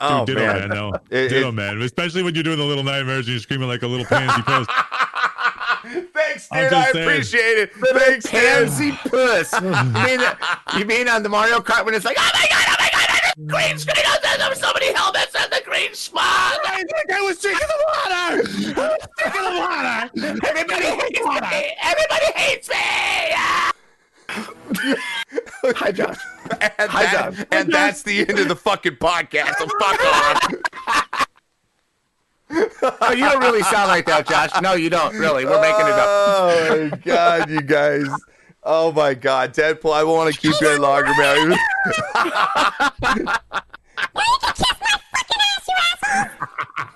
[0.01, 0.69] oh Ditto, man, man.
[0.71, 1.81] No, It- ditto, it- man.
[1.83, 4.67] Especially when you're doing the little nightmares and you're screaming like a little pansy puss.
[6.13, 6.73] Thanks, I'm dude.
[6.75, 7.09] I saying.
[7.09, 7.73] appreciate it.
[7.75, 8.33] Thanks, dude.
[8.41, 9.53] Pansy puss.
[9.53, 10.21] you, mean,
[10.79, 13.09] you mean on the Mario Kart when it's like, oh my god, oh my god,
[13.37, 16.23] the green screen, oh, there were so many helmets and the green spot.
[16.25, 18.15] I think I was drinking the water.
[18.15, 18.53] I was
[19.17, 20.47] drinking the water.
[20.49, 21.77] Everybody hates me.
[21.83, 22.77] Everybody hates me.
[25.77, 26.19] Hi, Josh.
[26.51, 27.47] And, Hi, that- John.
[27.53, 29.57] and that's the end of the fucking podcast.
[29.59, 31.27] So fuck off.
[33.03, 34.51] Oh, you don't really sound like that, Josh.
[34.61, 35.15] No, you don't.
[35.15, 36.07] Really, we're making it up.
[36.09, 38.09] Oh my god, you guys.
[38.65, 39.93] Oh my god, Deadpool.
[39.93, 41.51] I won't want to keep you any longer, man.
[41.51, 41.57] Now
[43.15, 43.25] you
[44.41, 46.27] can kiss my fucking ass, you asshole!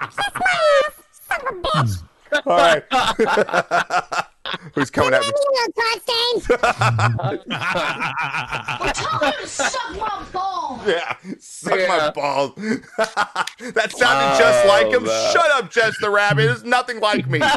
[0.08, 0.94] Kiss my ass,
[1.28, 1.94] son of a bitch!
[2.46, 2.56] All
[4.16, 4.26] right.
[4.74, 5.32] Who's coming at me?
[9.44, 10.80] Suck my balls.
[10.86, 12.10] Yeah, suck my Yeah.
[12.10, 12.52] balls.
[12.56, 15.04] that sounded just like him.
[15.04, 15.32] man.
[15.32, 16.50] Shut up, Jessica Rabbit.
[16.50, 17.40] It's nothing like me.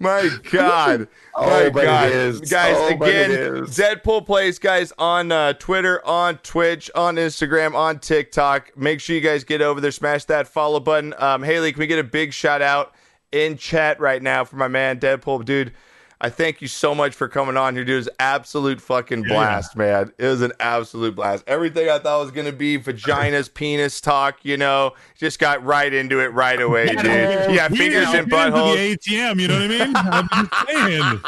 [0.00, 1.08] My God.
[1.34, 2.12] Oh, My but it God.
[2.12, 2.40] is.
[2.42, 3.76] Guys, Oh, but it again, is.
[3.76, 8.76] Deadpool Plays, guys, on uh, Twitter, on Twitch, on Instagram, on TikTok.
[8.76, 11.14] Make sure you guys get over there, smash that follow button.
[11.18, 12.94] Um, Haley, can we get a big shout out
[13.32, 15.44] in chat right now for my man, Deadpool?
[15.44, 15.72] Dude,
[16.20, 17.94] I thank you so much for coming on here, dude.
[17.94, 19.34] It was absolute fucking Yeah.
[19.34, 20.12] blast, man.
[20.18, 21.44] It was an absolute blast.
[21.46, 26.18] Everything I thought was gonna be vaginas, penis talk, you know, just got right into
[26.20, 27.04] it right away, dude.
[27.04, 28.74] Yeah, fingers Yeah, and to buttholes.
[28.74, 29.92] The ATM, you know what I mean?
[29.96, 31.20] I'm just saying.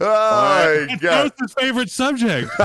[0.00, 1.32] Oh my god.
[1.38, 2.50] Gross's favorite subject.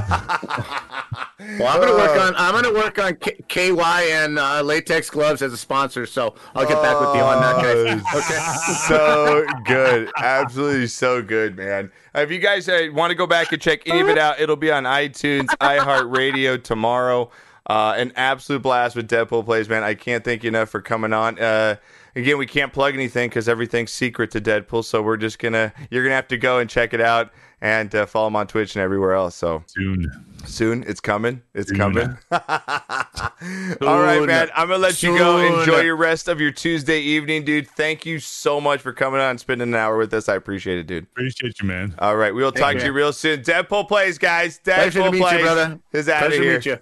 [1.60, 5.42] Well, I'm gonna work on I'm gonna work on K- KY and uh, latex gloves
[5.42, 8.02] as a sponsor, so I'll get back with you on that, guys.
[8.16, 8.74] Okay.
[8.88, 10.10] so good.
[10.18, 11.92] Absolutely so good, man.
[12.16, 14.40] Uh, If you guys uh, want to go back and check any of it out,
[14.40, 17.30] it'll be on iTunes, iHeartRadio tomorrow.
[17.70, 19.84] Uh, an absolute blast with Deadpool Plays, man.
[19.84, 21.40] I can't thank you enough for coming on.
[21.40, 21.78] Uh,
[22.16, 26.04] again, we can't plug anything because everything's secret to Deadpool, so we're just gonna you're
[26.04, 27.32] gonna have to go and check it out
[27.64, 29.36] and uh, follow him on Twitch and everywhere else.
[29.36, 30.12] So Soon.
[30.46, 31.42] soon, it's coming.
[31.54, 31.78] It's Soon.
[31.78, 32.18] coming.
[32.32, 34.50] All right, man.
[34.54, 35.38] I'm gonna let you go.
[35.62, 37.70] Enjoy your rest of your Tuesday evening, dude.
[37.70, 40.28] Thank you so much for coming on and spending an hour with us.
[40.28, 41.06] I appreciate it, dude.
[41.06, 41.96] Appreciate you, man.
[42.00, 43.42] All right, we will talk you, to you real soon.
[43.42, 44.60] Deadpool plays, guys.
[44.60, 45.80] Deadpool Pleasure to meet you, brother.
[45.94, 46.78] Is out of Pleasure to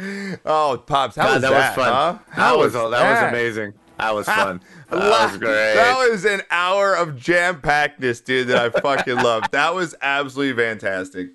[0.00, 0.40] meet you.
[0.46, 1.76] oh, pops, how God, was that, that?
[1.76, 1.92] was fun.
[1.92, 2.18] huh?
[2.28, 3.74] That How was that was amazing.
[3.98, 4.60] That was fun.
[4.90, 5.74] That was great.
[5.74, 9.52] That was an hour of jam packedness, dude, that I fucking loved.
[9.52, 11.30] That was absolutely fantastic.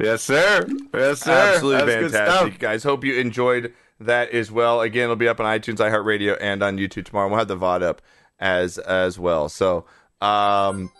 [0.00, 0.66] yes, sir.
[0.94, 1.54] Yes, sir.
[1.54, 2.84] Absolutely That's fantastic, guys.
[2.84, 4.80] Hope you enjoyed that as well.
[4.80, 7.28] Again, it'll be up on iTunes, iHeartRadio, and on YouTube tomorrow.
[7.28, 8.02] We'll have the VOD up
[8.38, 9.48] as as well.
[9.48, 9.86] So,
[10.20, 10.90] um,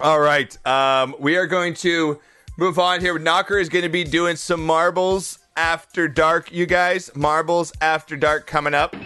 [0.00, 2.18] all right, um, we are going to
[2.58, 3.18] move on here.
[3.18, 6.50] Knocker is going to be doing some marbles after dark.
[6.50, 8.96] You guys, marbles after dark coming up.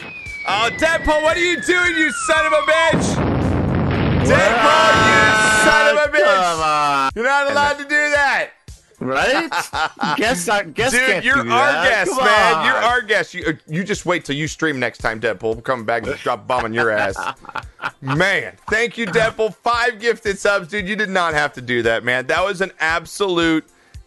[0.47, 3.15] Oh, Deadpool, what are you doing, you son of a bitch?
[4.25, 6.63] Deadpool, you son of a Come bitch!
[6.63, 7.11] on.
[7.15, 8.51] You're not allowed to do that.
[9.01, 9.51] Right?
[10.17, 11.89] guess I guess Dude, can't you're do our that.
[11.89, 12.55] guest, Come man.
[12.55, 12.67] on.
[12.67, 13.35] You're our guest.
[13.35, 15.43] You, uh, you just wait till you stream next time, Deadpool.
[15.55, 17.17] We'll come back and drop a bomb on your ass.
[18.01, 19.55] Man, thank you, Deadpool.
[19.57, 20.89] Five gifted subs, dude.
[20.89, 22.27] You did not have to do that, man.
[22.27, 23.65] That was an absolute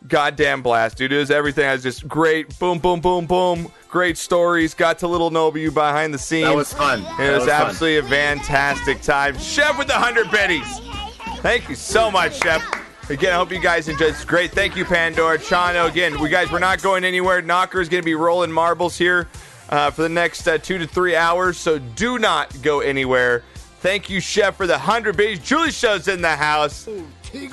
[0.07, 1.11] goddamn blast, dude.
[1.11, 1.67] It was everything.
[1.67, 2.57] I was just great.
[2.59, 3.71] Boom, boom, boom, boom.
[3.89, 4.73] Great stories.
[4.73, 6.47] Got to little know you behind the scenes.
[6.47, 6.99] That was fun.
[6.99, 7.67] It That was, was fun.
[7.67, 9.37] absolutely a fantastic time.
[9.37, 10.79] Chef with the 100 biddies.
[11.41, 12.61] Thank you so much, Chef.
[13.09, 14.09] Again, I hope you guys enjoyed.
[14.09, 14.51] It's great.
[14.51, 15.37] Thank you, Pandora.
[15.37, 17.41] Chano, again, we guys, we're not going anywhere.
[17.41, 19.29] Knocker is going to be rolling marbles here
[19.69, 23.43] uh, for the next uh, two to three hours, so do not go anywhere.
[23.79, 25.39] Thank you, Chef, for the 100 biddies.
[25.39, 26.89] Julie Show's in the house.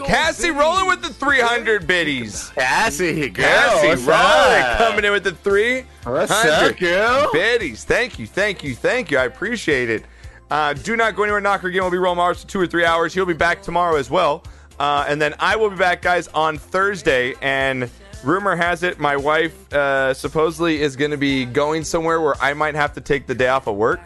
[0.05, 2.51] Cassie rolling with the 300 biddies.
[2.51, 3.45] Cassie, girl.
[3.45, 4.79] Cassie rolling, up?
[4.79, 7.85] coming in with the 300 up, biddies.
[7.85, 9.18] Thank you, thank you, thank you.
[9.18, 10.05] I appreciate it.
[10.51, 11.41] Uh, do not go anywhere.
[11.41, 13.14] Knocker again will be rolling Mars for two or three hours.
[13.14, 14.45] He'll be back tomorrow as well.
[14.79, 17.35] Uh, and then I will be back, guys, on Thursday.
[17.41, 17.91] And
[18.22, 22.55] rumor has it my wife uh, supposedly is going to be going somewhere where I
[22.55, 24.01] might have to take the day off of work.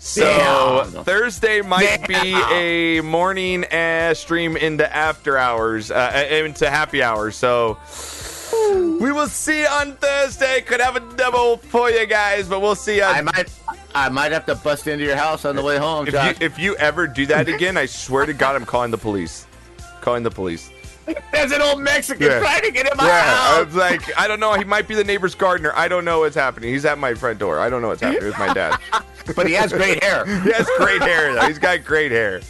[0.00, 1.04] So Damn.
[1.04, 2.14] Thursday might be
[2.52, 7.34] a morning uh, stream into after hours, uh, into happy hours.
[7.34, 7.78] So
[9.00, 10.60] we will see on Thursday.
[10.60, 13.02] Could have a double for you guys, but we'll see.
[13.02, 13.50] I might
[13.94, 16.58] I might have to bust into your house on the way home, if you if
[16.58, 19.46] you ever do that again, I swear to God, I'm calling the police.
[20.00, 20.70] Calling the police.
[21.32, 22.38] There's an old Mexican Yeah.
[22.38, 23.66] trying to get in my Yeah, I house.
[23.66, 24.52] was like, I don't know.
[24.54, 25.72] He might be the neighbor's gardener.
[25.74, 26.70] I don't know what's happening.
[26.70, 27.58] He's at my front door.
[27.58, 28.78] I don't know what's happening with my dad.
[29.34, 30.24] But he has great hair.
[30.48, 31.46] He has great hair, though.
[31.46, 32.40] He's got great hair.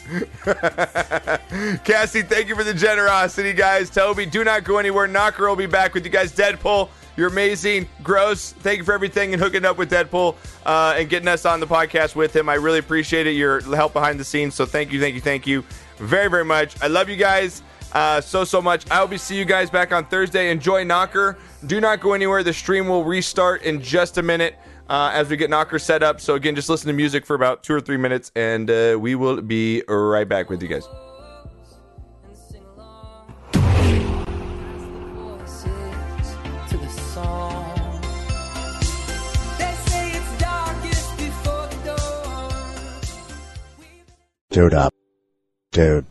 [1.84, 3.90] Cassie, thank you for the generosity, guys.
[3.90, 5.06] Toby, do not go anywhere.
[5.06, 6.32] Knocker will be back with you guys.
[6.32, 7.88] Deadpool, you're amazing.
[8.02, 11.60] Gross, thank you for everything and hooking up with Deadpool uh, and getting us on
[11.60, 12.48] the podcast with him.
[12.48, 13.32] I really appreciate it.
[13.32, 14.54] Your help behind the scenes.
[14.54, 15.64] So thank you, thank you, thank you
[15.96, 16.80] very, very much.
[16.82, 17.62] I love you guys
[17.92, 18.88] uh, so, so much.
[18.90, 20.50] I will be see you guys back on Thursday.
[20.50, 21.38] Enjoy Knocker.
[21.66, 22.42] Do not go anywhere.
[22.42, 24.56] The stream will restart in just a minute
[24.88, 26.20] uh, as we get Knocker set up.
[26.20, 29.14] So again, just listen to music for about two or three minutes, and uh, we
[29.14, 30.88] will be right back with you guys.
[44.50, 44.94] Dude up.
[45.70, 46.06] Dude.